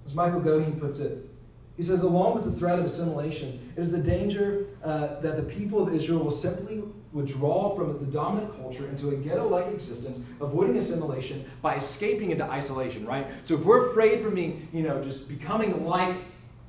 As 0.03 0.15
Michael 0.15 0.41
Goheen 0.41 0.79
puts 0.79 0.97
it, 0.97 1.29
he 1.77 1.83
says, 1.83 2.01
along 2.01 2.33
with 2.33 2.45
the 2.45 2.59
threat 2.59 2.79
of 2.79 2.85
assimilation, 2.85 3.71
is 3.77 3.91
the 3.91 3.99
danger 3.99 4.65
uh, 4.83 5.19
that 5.19 5.37
the 5.37 5.43
people 5.43 5.79
of 5.79 5.93
Israel 5.93 6.23
will 6.23 6.31
simply 6.31 6.81
withdraw 7.13 7.75
from 7.75 7.99
the 7.99 8.11
dominant 8.11 8.51
culture 8.55 8.87
into 8.87 9.09
a 9.09 9.15
ghetto 9.15 9.47
like 9.47 9.67
existence, 9.67 10.23
avoiding 10.39 10.75
assimilation 10.77 11.45
by 11.61 11.75
escaping 11.75 12.31
into 12.31 12.43
isolation, 12.43 13.05
right? 13.05 13.27
So 13.43 13.53
if 13.53 13.63
we're 13.63 13.91
afraid 13.91 14.21
from 14.21 14.33
being, 14.33 14.69
you 14.73 14.81
know, 14.81 15.03
just 15.03 15.29
becoming 15.29 15.85
like 15.85 16.17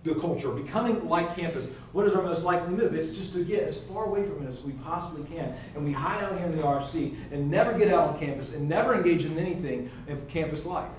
the 0.04 0.14
culture, 0.16 0.50
becoming 0.50 1.08
like 1.08 1.36
campus, 1.36 1.72
what 1.92 2.06
is 2.06 2.14
our 2.14 2.22
most 2.22 2.44
likely 2.44 2.74
move? 2.74 2.94
It's 2.94 3.16
just 3.16 3.34
to 3.34 3.44
get 3.44 3.62
as 3.62 3.76
far 3.76 4.06
away 4.06 4.24
from 4.24 4.44
it 4.44 4.48
as 4.48 4.62
we 4.64 4.72
possibly 4.72 5.24
can. 5.24 5.54
And 5.74 5.84
we 5.84 5.92
hide 5.92 6.22
out 6.24 6.36
here 6.36 6.46
in 6.46 6.52
the 6.52 6.62
RFC 6.62 7.14
and 7.30 7.50
never 7.50 7.76
get 7.78 7.92
out 7.92 8.08
on 8.08 8.18
campus 8.18 8.52
and 8.52 8.68
never 8.68 8.94
engage 8.94 9.24
in 9.24 9.38
anything 9.38 9.90
of 10.08 10.26
campus 10.28 10.66
life. 10.66 10.90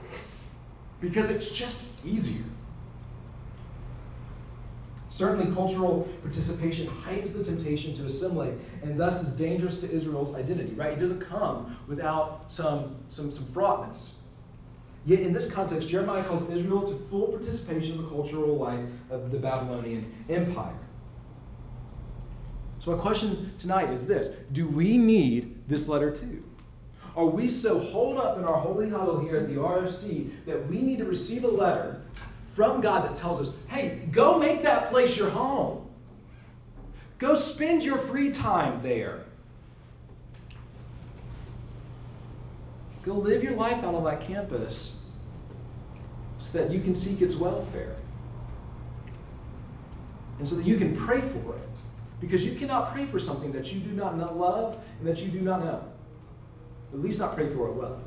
Because 1.02 1.30
it's 1.30 1.52
just 1.52 2.06
easier. 2.06 2.44
Certainly, 5.10 5.54
cultural 5.54 6.08
participation 6.24 6.88
hides 6.88 7.34
the 7.34 7.44
temptation 7.44 7.94
to 7.96 8.06
assimilate 8.06 8.56
and 8.82 9.00
thus 9.00 9.22
is 9.22 9.34
dangerous 9.34 9.80
to 9.82 9.92
Israel's 9.92 10.34
identity, 10.34 10.74
right? 10.74 10.94
It 10.94 10.98
doesn't 10.98 11.20
come 11.20 11.78
without 11.88 12.46
some, 12.52 12.96
some, 13.10 13.30
some 13.30 13.46
fraughtness. 13.48 14.14
Yet, 15.06 15.20
in 15.20 15.34
this 15.34 15.52
context, 15.52 15.90
Jeremiah 15.90 16.24
calls 16.24 16.50
Israel 16.50 16.88
to 16.88 16.96
full 17.10 17.28
participation 17.28 17.98
in 17.98 18.04
the 18.04 18.10
cultural 18.10 18.58
life 18.58 18.86
of 19.10 19.32
the 19.32 19.38
Babylonian 19.38 20.12
Empire. 20.30 20.78
So, 22.80 22.96
my 22.96 23.02
question 23.02 23.54
tonight 23.58 23.90
is 23.90 24.08
this 24.08 24.28
Do 24.52 24.68
we 24.68 24.98
need 24.98 25.68
this 25.68 25.90
letter 25.90 26.12
too? 26.12 26.44
Are 27.16 27.26
we 27.26 27.50
so 27.50 27.80
holed 27.80 28.18
up 28.18 28.38
in 28.38 28.46
our 28.46 28.60
holy 28.60 28.90
huddle 28.90 29.20
here 29.20 29.38
at 29.38 29.48
the 29.48 29.56
RFC 29.56 30.32
that 30.46 30.68
we 30.68 30.82
need 30.82 30.98
to 30.98 31.06
receive 31.06 31.44
a 31.44 31.48
letter 31.48 32.02
from 32.54 32.82
God 32.82 33.04
that 33.04 33.16
tells 33.16 33.42
us, 33.42 33.54
hey, 33.68 34.08
go 34.12 34.38
make 34.38 34.64
that 34.64 34.90
place 34.90 35.18
your 35.18 35.30
home. 35.32 35.88
Go 37.18 37.34
spend 37.34 37.84
your 37.84 37.98
free 37.98 38.30
time 38.30 38.82
there. 38.84 39.26
Go 43.04 43.16
live 43.16 43.44
your 43.44 43.54
life 43.54 43.84
out 43.84 43.96
on 43.96 44.04
that 44.06 44.22
campus 44.22 44.98
so 46.40 46.58
that 46.58 46.72
you 46.72 46.80
can 46.80 46.96
seek 46.96 47.22
its 47.22 47.36
welfare. 47.36 47.96
And 50.40 50.48
so 50.48 50.56
that 50.56 50.66
you 50.66 50.78
can 50.78 50.96
pray 50.96 51.22
for 51.22 51.56
it. 51.56 51.82
Because 52.20 52.46
you 52.46 52.56
cannot 52.56 52.94
pray 52.94 53.06
for 53.06 53.20
something 53.20 53.52
that 53.52 53.74
you 53.74 53.82
do 53.82 53.92
not 53.92 54.18
love 54.38 54.78
and 55.00 55.08
that 55.08 55.22
you 55.22 55.30
do 55.30 55.42
not 55.42 55.64
know. 55.64 55.84
At 56.94 57.02
least 57.02 57.20
not 57.20 57.36
pray 57.36 57.48
for 57.48 57.68
it 57.68 57.74
well. 57.74 58.00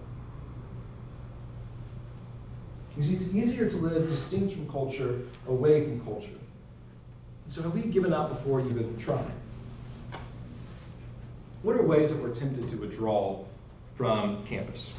You 2.97 3.03
see, 3.03 3.15
it's 3.15 3.35
easier 3.35 3.69
to 3.69 3.77
live 3.77 4.09
distinct 4.09 4.55
from 4.55 4.69
culture, 4.71 5.21
away 5.47 5.85
from 5.85 6.01
culture. 6.01 6.31
So 7.49 7.63
have 7.63 7.75
we 7.75 7.83
given 7.83 8.13
up 8.13 8.31
before 8.31 8.61
you 8.61 8.71
even 8.71 8.97
trying? 8.97 9.33
What 11.63 11.77
are 11.77 11.83
ways 11.83 12.15
that 12.15 12.23
we're 12.23 12.35
tempted 12.35 12.69
to 12.69 12.77
withdraw 12.77 13.45
from 13.97 14.45
campus? 14.45 14.93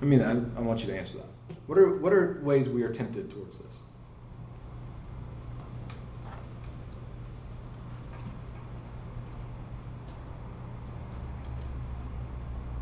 I 0.00 0.04
mean, 0.04 0.22
I, 0.22 0.30
I 0.30 0.60
want 0.60 0.80
you 0.80 0.86
to 0.86 0.96
answer 0.96 1.16
that. 1.16 1.56
What 1.66 1.76
are, 1.76 1.96
what 1.96 2.12
are 2.12 2.38
ways 2.42 2.68
we 2.68 2.84
are 2.84 2.92
tempted 2.92 3.28
towards 3.30 3.58
this? 3.58 3.66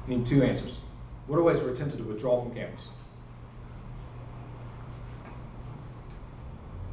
I 0.07 0.11
need 0.11 0.27
two 0.27 0.43
answers. 0.43 0.77
What 1.27 1.39
are 1.39 1.43
ways 1.43 1.63
we're 1.63 1.75
tempted 1.75 1.97
to 1.97 2.05
withdraw 2.05 2.43
from 2.43 2.55
campus? 2.55 2.89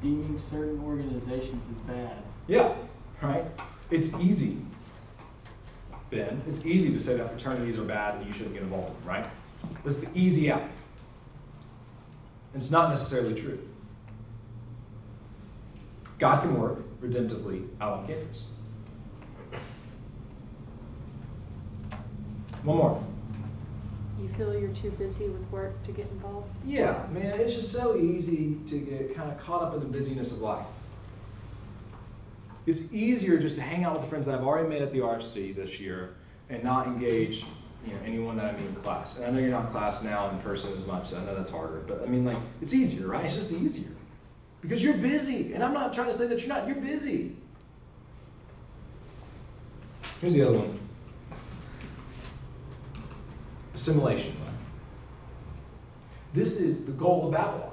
Deeming 0.02 0.40
certain 0.40 0.82
organizations 0.86 1.66
as 1.70 1.78
bad. 1.80 2.24
Yeah, 2.48 2.74
right? 3.22 3.44
It's 3.90 4.14
easy, 4.16 4.58
Ben. 6.12 6.42
It's 6.48 6.66
easy 6.66 6.92
to 6.92 7.00
say 7.00 7.16
that 7.16 7.30
fraternities 7.30 7.80
are 7.80 7.84
bad 7.84 8.16
and 8.16 8.28
you 8.28 8.34
shouldn't 8.34 8.54
get 8.54 8.64
involved, 8.64 8.90
in 8.90 9.00
them, 9.00 9.08
right? 9.08 9.26
That's 9.84 10.00
the 10.00 10.10
easy 10.14 10.52
out. 10.52 10.62
And 10.62 12.62
it's 12.62 12.70
not 12.70 12.90
necessarily 12.90 13.34
true. 13.34 13.66
God 16.20 16.42
can 16.42 16.60
work 16.60 16.80
redemptively 17.00 17.68
out 17.80 18.00
on 18.00 18.08
campus. 18.08 18.44
One 22.64 22.78
more. 22.78 23.04
You 24.22 24.30
feel 24.30 24.56
you're 24.56 24.70
too 24.70 24.92
busy 24.92 25.30
with 25.30 25.50
work 25.50 25.82
to 25.84 25.92
get 25.92 26.08
involved? 26.12 26.48
Yeah, 26.64 27.08
man, 27.12 27.40
it's 27.40 27.56
just 27.56 27.72
so 27.72 27.98
easy 27.98 28.58
to 28.68 28.78
get 28.78 29.16
kind 29.16 29.32
of 29.32 29.40
caught 29.40 29.64
up 29.64 29.74
in 29.74 29.80
the 29.80 29.88
busyness 29.88 30.32
of 30.32 30.42
life. 30.42 30.68
It's 32.66 32.92
easier 32.94 33.38
just 33.38 33.56
to 33.56 33.62
hang 33.62 33.84
out 33.84 33.94
with 33.94 34.02
the 34.02 34.08
friends 34.08 34.28
I've 34.28 34.44
already 34.44 34.70
made 34.70 34.82
at 34.82 34.92
the 34.92 35.00
RFC 35.00 35.56
this 35.56 35.80
year 35.80 36.16
and 36.50 36.64
not 36.64 36.88
engage 36.88 37.46
you 37.86 37.94
know, 37.94 38.00
anyone 38.06 38.38
that 38.38 38.46
I 38.46 38.58
meet 38.58 38.68
in 38.68 38.76
class. 38.76 39.18
And 39.18 39.26
I 39.26 39.32
know 39.32 39.40
you're 39.40 39.50
not 39.50 39.66
in 39.66 39.72
class 39.72 40.04
now 40.04 40.30
in 40.30 40.40
person 40.40 40.72
as 40.74 40.86
much, 40.86 41.10
so 41.10 41.18
I 41.18 41.26
know 41.26 41.34
that's 41.34 41.50
harder. 41.50 41.84
But 41.88 42.04
I 42.04 42.06
mean, 42.06 42.26
like, 42.26 42.38
it's 42.62 42.74
easier, 42.74 43.08
right? 43.08 43.26
It's 43.26 43.36
just 43.36 43.52
easier. 43.52 43.90
Because 44.62 44.84
you're 44.84 44.98
busy. 44.98 45.54
And 45.54 45.64
I'm 45.64 45.74
not 45.74 45.94
trying 45.94 46.08
to 46.08 46.14
say 46.14 46.28
that 46.28 46.40
you're 46.40 46.50
not, 46.50 46.68
you're 46.68 46.76
busy. 46.76 47.36
Here's 50.20 50.34
the 50.34 50.48
other 50.48 50.60
one 50.60 50.80
assimilation. 53.74 54.36
This 56.34 56.58
is 56.58 56.86
the 56.86 56.92
goal 56.92 57.26
of 57.26 57.34
Babylon. 57.34 57.72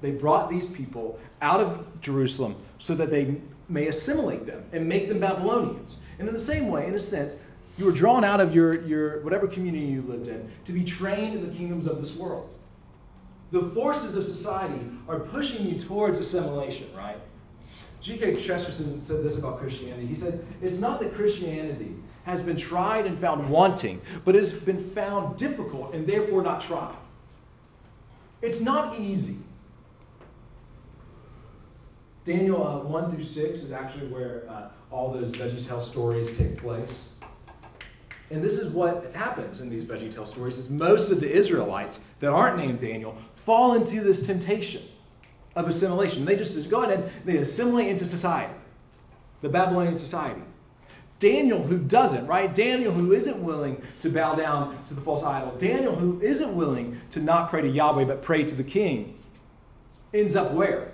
They 0.00 0.12
brought 0.12 0.50
these 0.50 0.66
people 0.66 1.18
out 1.42 1.60
of 1.60 2.00
Jerusalem 2.00 2.54
so 2.78 2.94
that 2.94 3.10
they 3.10 3.36
may 3.68 3.86
assimilate 3.88 4.46
them 4.46 4.64
and 4.72 4.88
make 4.88 5.08
them 5.08 5.20
Babylonians. 5.20 5.98
And 6.18 6.28
in 6.28 6.34
the 6.34 6.40
same 6.40 6.68
way, 6.68 6.86
in 6.86 6.94
a 6.94 7.00
sense, 7.00 7.36
you 7.76 7.84
were 7.84 7.92
drawn 7.92 8.24
out 8.24 8.40
of 8.40 8.54
your, 8.54 8.82
your 8.86 9.20
whatever 9.22 9.46
community 9.46 9.86
you 9.86 10.02
lived 10.02 10.28
in 10.28 10.50
to 10.64 10.72
be 10.72 10.84
trained 10.84 11.36
in 11.36 11.48
the 11.48 11.54
kingdoms 11.54 11.86
of 11.86 11.98
this 11.98 12.16
world. 12.16 12.48
The 13.50 13.62
forces 13.62 14.14
of 14.14 14.24
society 14.24 14.84
are 15.08 15.20
pushing 15.20 15.66
you 15.66 15.78
towards 15.78 16.18
assimilation, 16.18 16.88
right? 16.94 17.18
G.K. 18.00 18.36
Chesterton 18.36 19.02
said 19.02 19.24
this 19.24 19.38
about 19.38 19.58
Christianity. 19.58 20.06
He 20.06 20.14
said, 20.14 20.44
It's 20.60 20.78
not 20.78 21.00
that 21.00 21.14
Christianity 21.14 21.94
has 22.24 22.42
been 22.42 22.56
tried 22.56 23.06
and 23.06 23.18
found 23.18 23.48
wanting, 23.48 24.00
but 24.24 24.36
it 24.36 24.38
has 24.38 24.52
been 24.52 24.78
found 24.78 25.36
difficult 25.36 25.94
and 25.94 26.06
therefore 26.06 26.42
not 26.42 26.60
tried. 26.60 26.94
It's 28.42 28.60
not 28.60 29.00
easy. 29.00 29.38
Daniel 32.24 32.66
uh, 32.66 32.80
1 32.80 33.10
through 33.10 33.24
6 33.24 33.62
is 33.62 33.72
actually 33.72 34.06
where 34.08 34.44
uh, 34.48 34.68
all 34.90 35.12
those 35.12 35.30
VeggieTale 35.30 35.82
stories 35.82 36.36
take 36.36 36.58
place. 36.58 37.06
And 38.30 38.44
this 38.44 38.58
is 38.58 38.70
what 38.72 39.10
happens 39.14 39.60
in 39.60 39.70
these 39.70 39.84
VeggieTale 39.84 40.26
stories 40.26 40.58
is 40.58 40.68
most 40.68 41.10
of 41.10 41.20
the 41.20 41.30
Israelites 41.30 42.04
that 42.20 42.30
aren't 42.30 42.58
named 42.58 42.78
Daniel 42.78 43.16
fall 43.36 43.74
into 43.74 44.02
this 44.02 44.20
temptation 44.22 44.82
of 45.56 45.66
assimilation. 45.66 46.24
They 46.24 46.36
just 46.36 46.68
go 46.68 46.82
ahead 46.82 47.00
and 47.00 47.26
they 47.26 47.38
assimilate 47.38 47.88
into 47.88 48.04
society, 48.04 48.54
the 49.40 49.48
Babylonian 49.48 49.96
society. 49.96 50.42
Daniel, 51.18 51.62
who 51.62 51.78
doesn't, 51.78 52.26
right? 52.26 52.54
Daniel, 52.54 52.92
who 52.92 53.12
isn't 53.12 53.42
willing 53.42 53.82
to 54.00 54.08
bow 54.08 54.34
down 54.34 54.78
to 54.84 54.94
the 54.94 55.00
false 55.00 55.24
idol. 55.24 55.52
Daniel, 55.56 55.96
who 55.96 56.20
isn't 56.20 56.54
willing 56.54 57.00
to 57.10 57.20
not 57.20 57.50
pray 57.50 57.62
to 57.62 57.68
Yahweh 57.68 58.04
but 58.04 58.22
pray 58.22 58.44
to 58.44 58.54
the 58.54 58.62
king, 58.62 59.18
ends 60.14 60.36
up 60.36 60.52
where? 60.52 60.92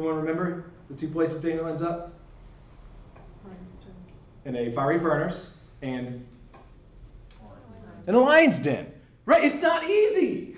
Anyone 0.00 0.16
remember 0.16 0.64
the 0.88 0.96
two 0.96 1.08
places 1.08 1.42
Daniel 1.42 1.66
ends 1.66 1.82
up? 1.82 2.14
In 4.46 4.56
a 4.56 4.72
fiery 4.72 4.98
furnace 4.98 5.58
and 5.82 6.26
in 8.06 8.14
a 8.14 8.18
lion's 8.18 8.60
den. 8.60 8.90
Right? 9.26 9.44
It's 9.44 9.60
not 9.60 9.84
easy. 9.84 10.56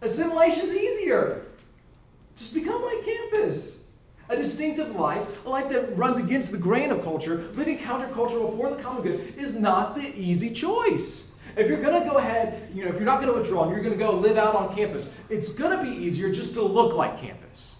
Assimilation's 0.00 0.74
easier. 0.74 1.44
Just 2.36 2.54
become 2.54 2.82
like 2.82 3.04
campus. 3.04 3.84
A 4.30 4.36
distinctive 4.36 4.96
life, 4.96 5.26
a 5.44 5.50
life 5.50 5.68
that 5.68 5.94
runs 5.94 6.18
against 6.18 6.52
the 6.52 6.58
grain 6.58 6.90
of 6.90 7.02
culture, 7.02 7.36
living 7.52 7.76
countercultural 7.76 8.56
for 8.56 8.70
the 8.70 8.82
common 8.82 9.02
good, 9.02 9.34
is 9.36 9.60
not 9.60 9.94
the 9.94 10.18
easy 10.18 10.48
choice. 10.48 11.31
If 11.56 11.68
you're 11.68 11.80
going 11.80 12.02
to 12.02 12.08
go 12.08 12.16
ahead, 12.16 12.70
you 12.74 12.84
know, 12.84 12.90
if 12.90 12.94
you're 12.94 13.04
not 13.04 13.20
going 13.20 13.32
to 13.32 13.38
withdraw 13.38 13.64
and 13.64 13.72
you're 13.72 13.82
going 13.82 13.96
to 13.96 14.02
go 14.02 14.12
live 14.12 14.36
out 14.36 14.54
on 14.54 14.74
campus, 14.74 15.10
it's 15.28 15.50
going 15.50 15.76
to 15.76 15.84
be 15.84 15.90
easier 15.90 16.32
just 16.32 16.54
to 16.54 16.62
look 16.62 16.94
like 16.94 17.20
campus. 17.20 17.76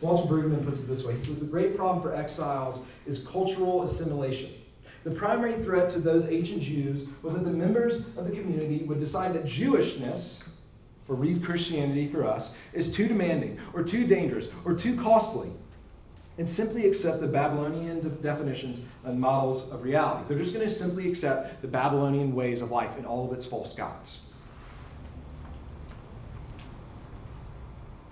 Walter 0.00 0.26
Brueggemann 0.26 0.64
puts 0.64 0.80
it 0.80 0.88
this 0.88 1.04
way. 1.04 1.14
He 1.14 1.20
says 1.20 1.38
the 1.38 1.46
great 1.46 1.76
problem 1.76 2.02
for 2.02 2.14
exiles 2.14 2.84
is 3.06 3.24
cultural 3.24 3.82
assimilation. 3.82 4.50
The 5.04 5.12
primary 5.12 5.54
threat 5.54 5.90
to 5.90 6.00
those 6.00 6.28
ancient 6.28 6.62
Jews 6.62 7.06
was 7.22 7.34
that 7.34 7.44
the 7.44 7.50
members 7.50 8.00
of 8.16 8.26
the 8.26 8.32
community 8.32 8.84
would 8.84 8.98
decide 8.98 9.32
that 9.34 9.44
Jewishness, 9.44 10.48
or 11.08 11.16
read 11.16 11.44
Christianity 11.44 12.08
for 12.08 12.24
us, 12.24 12.56
is 12.72 12.90
too 12.90 13.06
demanding, 13.06 13.58
or 13.74 13.82
too 13.82 14.06
dangerous, 14.06 14.48
or 14.64 14.74
too 14.74 14.96
costly, 14.96 15.50
and 16.42 16.48
simply 16.48 16.88
accept 16.88 17.20
the 17.20 17.28
Babylonian 17.28 18.00
de- 18.00 18.08
definitions 18.08 18.80
and 19.04 19.20
models 19.20 19.70
of 19.70 19.84
reality. 19.84 20.24
They're 20.26 20.36
just 20.36 20.52
going 20.52 20.66
to 20.66 20.74
simply 20.74 21.08
accept 21.08 21.62
the 21.62 21.68
Babylonian 21.68 22.34
ways 22.34 22.62
of 22.62 22.72
life 22.72 22.96
and 22.96 23.06
all 23.06 23.24
of 23.24 23.32
its 23.32 23.46
false 23.46 23.72
gods. 23.76 24.32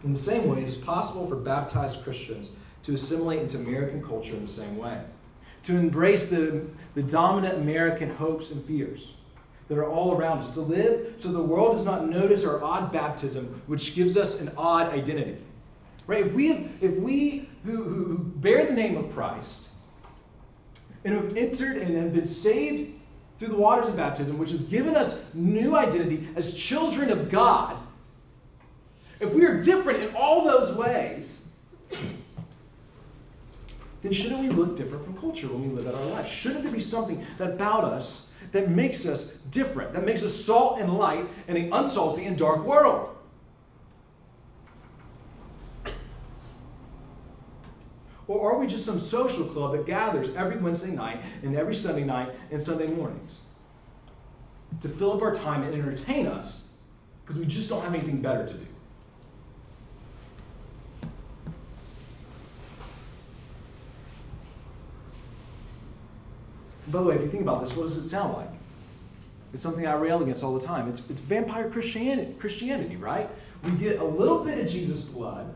In 0.05 0.13
the 0.13 0.19
same 0.19 0.49
way, 0.49 0.63
it 0.63 0.69
is 0.69 0.77
possible 0.77 1.27
for 1.27 1.35
baptized 1.35 2.05
Christians 2.05 2.53
to 2.85 2.95
assimilate 2.95 3.41
into 3.41 3.59
American 3.59 4.01
culture 4.01 4.35
in 4.35 4.43
the 4.43 4.47
same 4.47 4.79
way, 4.79 5.03
to 5.65 5.77
embrace 5.77 6.29
the, 6.29 6.65
the 6.95 7.03
dominant 7.03 7.57
American 7.57 8.15
hopes 8.15 8.53
and 8.53 8.65
fears 8.65 9.15
that 9.67 9.77
are 9.77 9.91
all 9.91 10.17
around 10.17 10.39
us, 10.39 10.55
to 10.55 10.61
live 10.61 11.15
so 11.19 11.33
the 11.33 11.43
world 11.43 11.73
does 11.73 11.85
not 11.85 12.09
notice 12.09 12.45
our 12.45 12.63
odd 12.63 12.93
baptism, 12.93 13.61
which 13.67 13.97
gives 13.97 14.17
us 14.17 14.41
an 14.41 14.53
odd 14.57 14.93
identity. 14.93 15.37
Right? 16.07 16.25
If 16.25 16.33
we, 16.33 16.47
have, 16.47 16.71
if 16.81 16.97
we 16.97 17.50
who, 17.65 17.77
who, 17.77 18.05
who 18.05 18.19
bear 18.19 18.65
the 18.65 18.73
name 18.73 18.97
of 18.97 19.13
Christ 19.13 19.69
and 21.05 21.15
have 21.15 21.37
entered 21.37 21.77
and 21.77 21.97
have 21.97 22.15
been 22.15 22.27
saved 22.27 22.93
through 23.39 23.49
the 23.49 23.57
waters 23.57 23.89
of 23.89 23.97
baptism, 23.97 24.39
which 24.39 24.51
has 24.51 24.63
given 24.63 24.95
us 24.97 25.19
new 25.33 25.77
identity 25.77 26.29
as 26.37 26.53
children 26.53 27.11
of 27.11 27.31
God, 27.31 27.77
if 29.19 29.33
we 29.33 29.45
are 29.45 29.61
different 29.61 30.03
in 30.03 30.15
all 30.15 30.45
those 30.45 30.73
ways, 30.75 31.41
then 34.03 34.13
shouldn't 34.13 34.41
we 34.41 34.49
look 34.49 34.77
different 34.77 35.05
from 35.05 35.17
culture 35.17 35.47
when 35.49 35.71
we 35.71 35.75
live 35.75 35.87
out 35.87 35.95
our 35.95 36.07
lives? 36.07 36.31
Shouldn't 36.31 36.65
there 36.65 36.73
be 36.73 36.81
something 36.81 37.25
that 37.39 37.51
about 37.51 37.85
us 37.85 38.29
that 38.53 38.71
makes 38.71 39.07
us 39.07 39.25
different, 39.51 39.93
that 39.93 40.05
makes 40.05 40.23
us 40.23 40.35
salt 40.35 40.81
and 40.81 40.97
light 40.97 41.27
in 41.49 41.57
an 41.57 41.71
unsalty 41.73 42.25
and 42.27 42.37
dark 42.37 42.65
world? 42.65 43.15
Or 48.31 48.53
are 48.53 48.59
we 48.59 48.69
just 48.69 48.87
some 48.87 49.01
social 49.01 49.45
club 49.45 49.73
that 49.73 49.87
gathers 49.87 50.29
every 50.37 50.57
Wednesday 50.57 50.93
night 50.93 51.21
and 51.43 51.57
every 51.57 51.75
Sunday 51.75 52.05
night 52.05 52.31
and 52.53 52.63
Sunday 52.63 52.87
mornings 52.87 53.39
to 54.81 54.89
fill 54.89 55.13
up 55.13 55.21
our 55.21 55.33
time 55.33 55.65
and 55.65 55.75
entertain 55.75 56.29
us 56.29 56.69
because 57.25 57.41
we 57.41 57.45
just 57.45 57.69
don't 57.69 57.83
have 57.83 57.93
anything 57.93 58.23
better 58.23 58.47
to 58.47 58.55
do? 58.55 58.67
By 66.87 67.01
the 67.01 67.07
way, 67.07 67.17
if 67.17 67.23
you 67.23 67.29
think 67.29 67.43
about 67.43 67.63
this, 67.63 67.75
what 67.75 67.83
does 67.83 67.97
it 67.97 68.09
sound 68.09 68.35
like? 68.35 68.51
It's 69.53 69.63
something 69.65 69.89
I 69.89 69.95
rail 69.95 70.23
against 70.23 70.45
all 70.45 70.55
the 70.55 70.65
time. 70.65 70.89
It's, 70.89 71.03
it's 71.11 71.21
vampire 71.21 71.69
Christianity, 71.69 72.37
Christianity, 72.39 72.95
right? 72.95 73.29
We 73.65 73.73
get 73.73 73.99
a 73.99 74.05
little 74.05 74.45
bit 74.45 74.61
of 74.61 74.71
Jesus' 74.71 75.07
blood, 75.07 75.53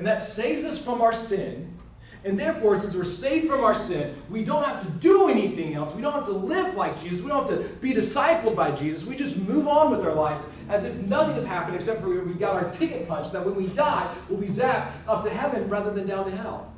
and 0.00 0.06
that 0.06 0.22
saves 0.22 0.64
us 0.64 0.82
from 0.82 1.02
our 1.02 1.12
sin. 1.12 1.76
And 2.24 2.38
therefore, 2.38 2.78
since 2.78 2.96
we're 2.96 3.04
saved 3.04 3.48
from 3.48 3.62
our 3.62 3.74
sin, 3.74 4.14
we 4.30 4.42
don't 4.42 4.64
have 4.64 4.82
to 4.82 4.90
do 4.92 5.28
anything 5.28 5.74
else. 5.74 5.94
We 5.94 6.00
don't 6.00 6.14
have 6.14 6.24
to 6.24 6.32
live 6.32 6.74
like 6.74 6.98
Jesus. 6.98 7.20
We 7.20 7.28
don't 7.28 7.46
have 7.46 7.58
to 7.58 7.68
be 7.80 7.92
discipled 7.92 8.56
by 8.56 8.70
Jesus. 8.70 9.04
We 9.04 9.14
just 9.14 9.36
move 9.36 9.68
on 9.68 9.90
with 9.90 10.02
our 10.02 10.14
lives 10.14 10.42
as 10.70 10.84
if 10.84 10.94
nothing 11.02 11.34
has 11.34 11.44
happened 11.44 11.76
except 11.76 12.00
for 12.00 12.08
we 12.08 12.32
got 12.32 12.54
our 12.54 12.70
ticket 12.70 13.06
punched 13.06 13.34
that 13.34 13.44
when 13.44 13.54
we 13.54 13.66
die, 13.66 14.10
we'll 14.30 14.40
be 14.40 14.46
zapped 14.46 14.90
up 15.06 15.22
to 15.24 15.28
heaven 15.28 15.68
rather 15.68 15.90
than 15.90 16.06
down 16.06 16.24
to 16.24 16.34
hell. 16.34 16.72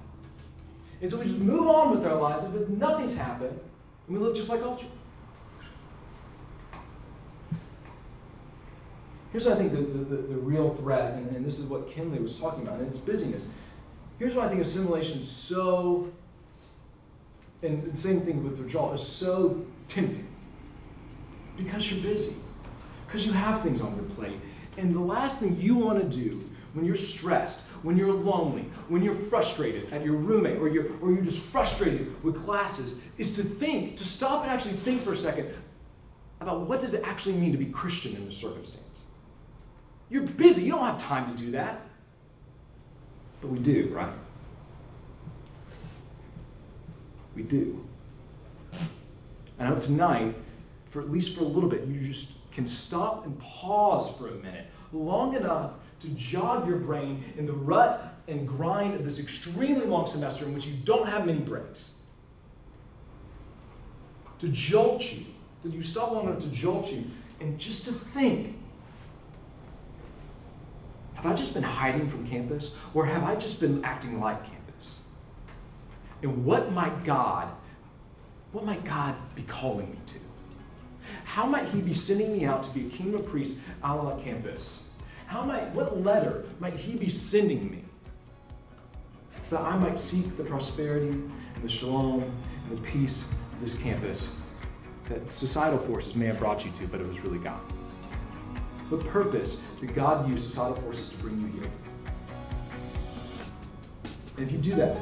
And 1.01 1.09
so 1.09 1.17
we 1.17 1.25
just 1.27 1.39
move 1.39 1.69
on 1.69 1.97
with 1.97 2.05
our 2.05 2.17
lives 2.17 2.43
as 2.43 2.53
if 2.57 2.69
nothing's 2.71 3.15
happened, 3.15 3.57
and 4.09 4.17
we 4.17 4.19
look 4.19 4.35
just 4.35 4.51
like 4.51 4.63
culture. 4.63 4.89
Here's 9.33 9.47
what 9.47 9.55
I 9.55 9.59
think 9.59 9.73
the, 9.73 9.81
the, 9.81 10.23
the 10.23 10.37
real 10.37 10.75
threat, 10.75 11.14
and, 11.14 11.35
and, 11.35 11.45
this 11.45 11.59
is 11.59 11.64
what 11.64 11.88
Kinley 11.88 12.18
was 12.18 12.38
talking 12.38 12.62
about, 12.64 12.79
and 12.79 12.87
it's 12.87 12.99
busyness. 12.99 13.49
Here's 14.18 14.35
why 14.35 14.45
I 14.45 14.49
think 14.51 14.61
assimilation 14.61 15.21
is 15.21 15.29
so, 15.29 16.12
and 17.62 17.90
the 17.90 17.97
same 17.97 18.21
thing 18.21 18.45
with 18.45 18.59
withdrawal, 18.59 18.92
is 18.92 19.01
so 19.01 19.64
tempting. 19.88 20.29
Because 21.57 21.90
you're 21.90 22.03
busy, 22.03 22.37
because 23.07 23.25
you 23.25 23.33
have 23.33 23.62
things 23.62 23.81
on 23.81 23.97
your 23.97 24.05
plate. 24.05 24.38
And 24.77 24.95
the 24.95 25.01
last 25.01 25.40
thing 25.40 25.59
you 25.59 25.77
want 25.77 25.99
to 25.99 26.16
do 26.16 26.45
when 26.75 26.85
you're 26.85 26.95
stressed, 26.95 27.61
when 27.83 27.97
you're 27.97 28.12
lonely, 28.12 28.66
when 28.88 29.03
you're 29.03 29.14
frustrated 29.14 29.90
at 29.95 30.05
your 30.05 30.16
roommate, 30.16 30.59
or 30.59 30.68
you're, 30.68 30.87
or 31.01 31.11
you're 31.11 31.25
just 31.25 31.42
frustrated 31.42 32.23
with 32.23 32.37
classes, 32.45 32.97
is 33.16 33.35
to 33.37 33.42
think, 33.42 33.97
to 33.97 34.05
stop 34.05 34.42
and 34.42 34.51
actually 34.51 34.75
think 34.75 35.03
for 35.03 35.12
a 35.12 35.16
second 35.16 35.49
about 36.40 36.62
what 36.62 36.81
does 36.81 36.92
it 36.92 37.03
actually 37.07 37.37
mean 37.37 37.53
to 37.53 37.59
be 37.59 37.66
Christian 37.66 38.14
in 38.14 38.27
this 38.27 38.37
circumstance. 38.37 38.82
You're 40.12 40.25
busy, 40.25 40.64
you 40.64 40.72
don't 40.72 40.85
have 40.85 40.98
time 40.98 41.35
to 41.35 41.42
do 41.42 41.53
that. 41.53 41.81
But 43.40 43.48
we 43.48 43.59
do, 43.59 43.88
right? 43.94 44.12
We 47.35 47.44
do. 47.44 47.83
And 48.72 48.83
I 49.59 49.64
hope 49.64 49.81
tonight, 49.81 50.35
for 50.90 51.01
at 51.01 51.11
least 51.11 51.35
for 51.35 51.40
a 51.40 51.46
little 51.46 51.70
bit, 51.70 51.87
you 51.87 51.98
just 51.98 52.35
can 52.51 52.66
stop 52.66 53.25
and 53.25 53.38
pause 53.38 54.14
for 54.14 54.29
a 54.29 54.33
minute, 54.33 54.66
long 54.92 55.35
enough 55.35 55.70
to 56.01 56.09
jog 56.11 56.68
your 56.68 56.77
brain 56.77 57.25
in 57.38 57.46
the 57.46 57.55
rut 57.55 58.14
and 58.29 58.46
grind 58.46 58.92
of 58.92 59.05
this 59.05 59.18
extremely 59.18 59.87
long 59.87 60.07
semester 60.07 60.44
in 60.44 60.53
which 60.53 60.66
you 60.66 60.75
don't 60.85 61.09
have 61.09 61.25
many 61.25 61.38
breaks. 61.38 61.92
To 64.40 64.48
jolt 64.48 65.11
you, 65.11 65.25
that 65.62 65.72
you 65.72 65.83
stop 65.83 66.12
long 66.12 66.27
enough 66.27 66.40
to 66.42 66.48
jolt 66.48 66.92
you, 66.92 67.03
and 67.40 67.59
just 67.59 67.87
to 67.87 67.92
think 67.92 68.59
have 71.23 71.33
I 71.33 71.35
just 71.37 71.55
been 71.55 71.63
hiding 71.63 72.09
from 72.09 72.27
campus, 72.27 72.75
or 72.95 73.07
have 73.07 73.23
I 73.23 73.37
just 73.37 73.61
been 73.61 73.85
acting 73.85 74.19
like 74.19 74.43
campus? 74.43 74.99
And 76.21 76.45
what 76.45 76.73
might 76.73 77.05
God, 77.05 77.49
what 78.51 78.65
might 78.65 78.85
God 78.85 79.15
be 79.37 79.43
calling 79.43 79.89
me 79.91 79.99
to? 80.07 80.19
How 81.25 81.47
might 81.47 81.67
He 81.67 81.81
be 81.81 81.93
sending 81.93 82.37
me 82.37 82.45
out 82.45 82.65
to 82.65 82.71
be 82.73 82.89
a 82.89 82.91
kingdom 82.91 83.25
priest 83.25 83.57
out 83.85 84.01
on 84.01 84.21
campus? 84.23 84.81
How 85.27 85.45
might, 85.45 85.73
what 85.75 86.03
letter 86.03 86.45
might 86.59 86.75
He 86.75 86.97
be 86.97 87.09
sending 87.09 87.71
me? 87.71 87.85
So 89.43 89.57
that 89.57 89.65
I 89.65 89.77
might 89.77 90.01
seek 90.01 90.37
the 90.37 90.45
prosperity 90.45 91.11
and 91.11 91.63
the 91.63 91.69
shalom 91.69 92.23
and 92.69 92.79
the 92.79 92.83
peace 92.83 93.23
of 93.53 93.61
this 93.61 93.75
campus 93.75 94.35
that 95.07 95.31
societal 95.31 95.79
forces 95.79 96.17
may 96.17 96.27
have 96.27 96.41
brought 96.41 96.65
you 96.65 96.73
to, 96.73 96.89
but 96.89 97.01
it 97.01 97.07
was 97.07 97.21
really 97.21 97.39
God. 97.39 97.61
What 98.92 99.07
purpose 99.07 99.62
that 99.81 99.94
God 99.94 100.28
use 100.28 100.44
societal 100.44 100.76
forces 100.76 101.09
to 101.09 101.16
bring 101.16 101.40
you 101.40 101.46
here? 101.46 101.70
And 104.37 104.46
if 104.46 104.52
you 104.52 104.59
do 104.59 104.72
that, 104.72 105.00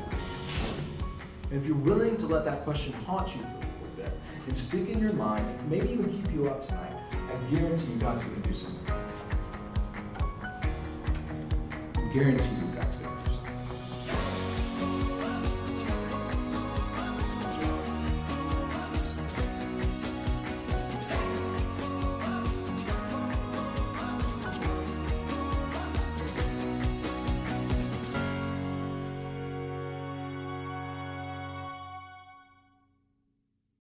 and 1.51 1.61
if 1.61 1.67
you're 1.67 1.75
willing 1.75 2.17
to 2.19 2.29
let 2.29 2.45
that 2.45 2.63
question 2.63 2.93
haunt 2.93 3.35
you 3.35 3.43
for 3.43 3.49
a 3.49 3.59
little 3.59 3.97
bit 3.97 4.13
and 4.47 4.57
stick 4.57 4.91
in 4.91 5.01
your 5.01 5.13
mind, 5.15 5.45
maybe 5.69 5.89
even 5.89 6.09
keep 6.09 6.33
you 6.33 6.47
up 6.47 6.65
tonight, 6.65 7.03
I 7.13 7.53
guarantee 7.53 7.91
you 7.91 7.99
God's 7.99 8.23
going 8.23 8.41
to 8.41 8.49
do 8.49 8.55
something. 8.55 8.95
I 11.97 12.13
guarantee 12.15 12.55
you 12.61 12.70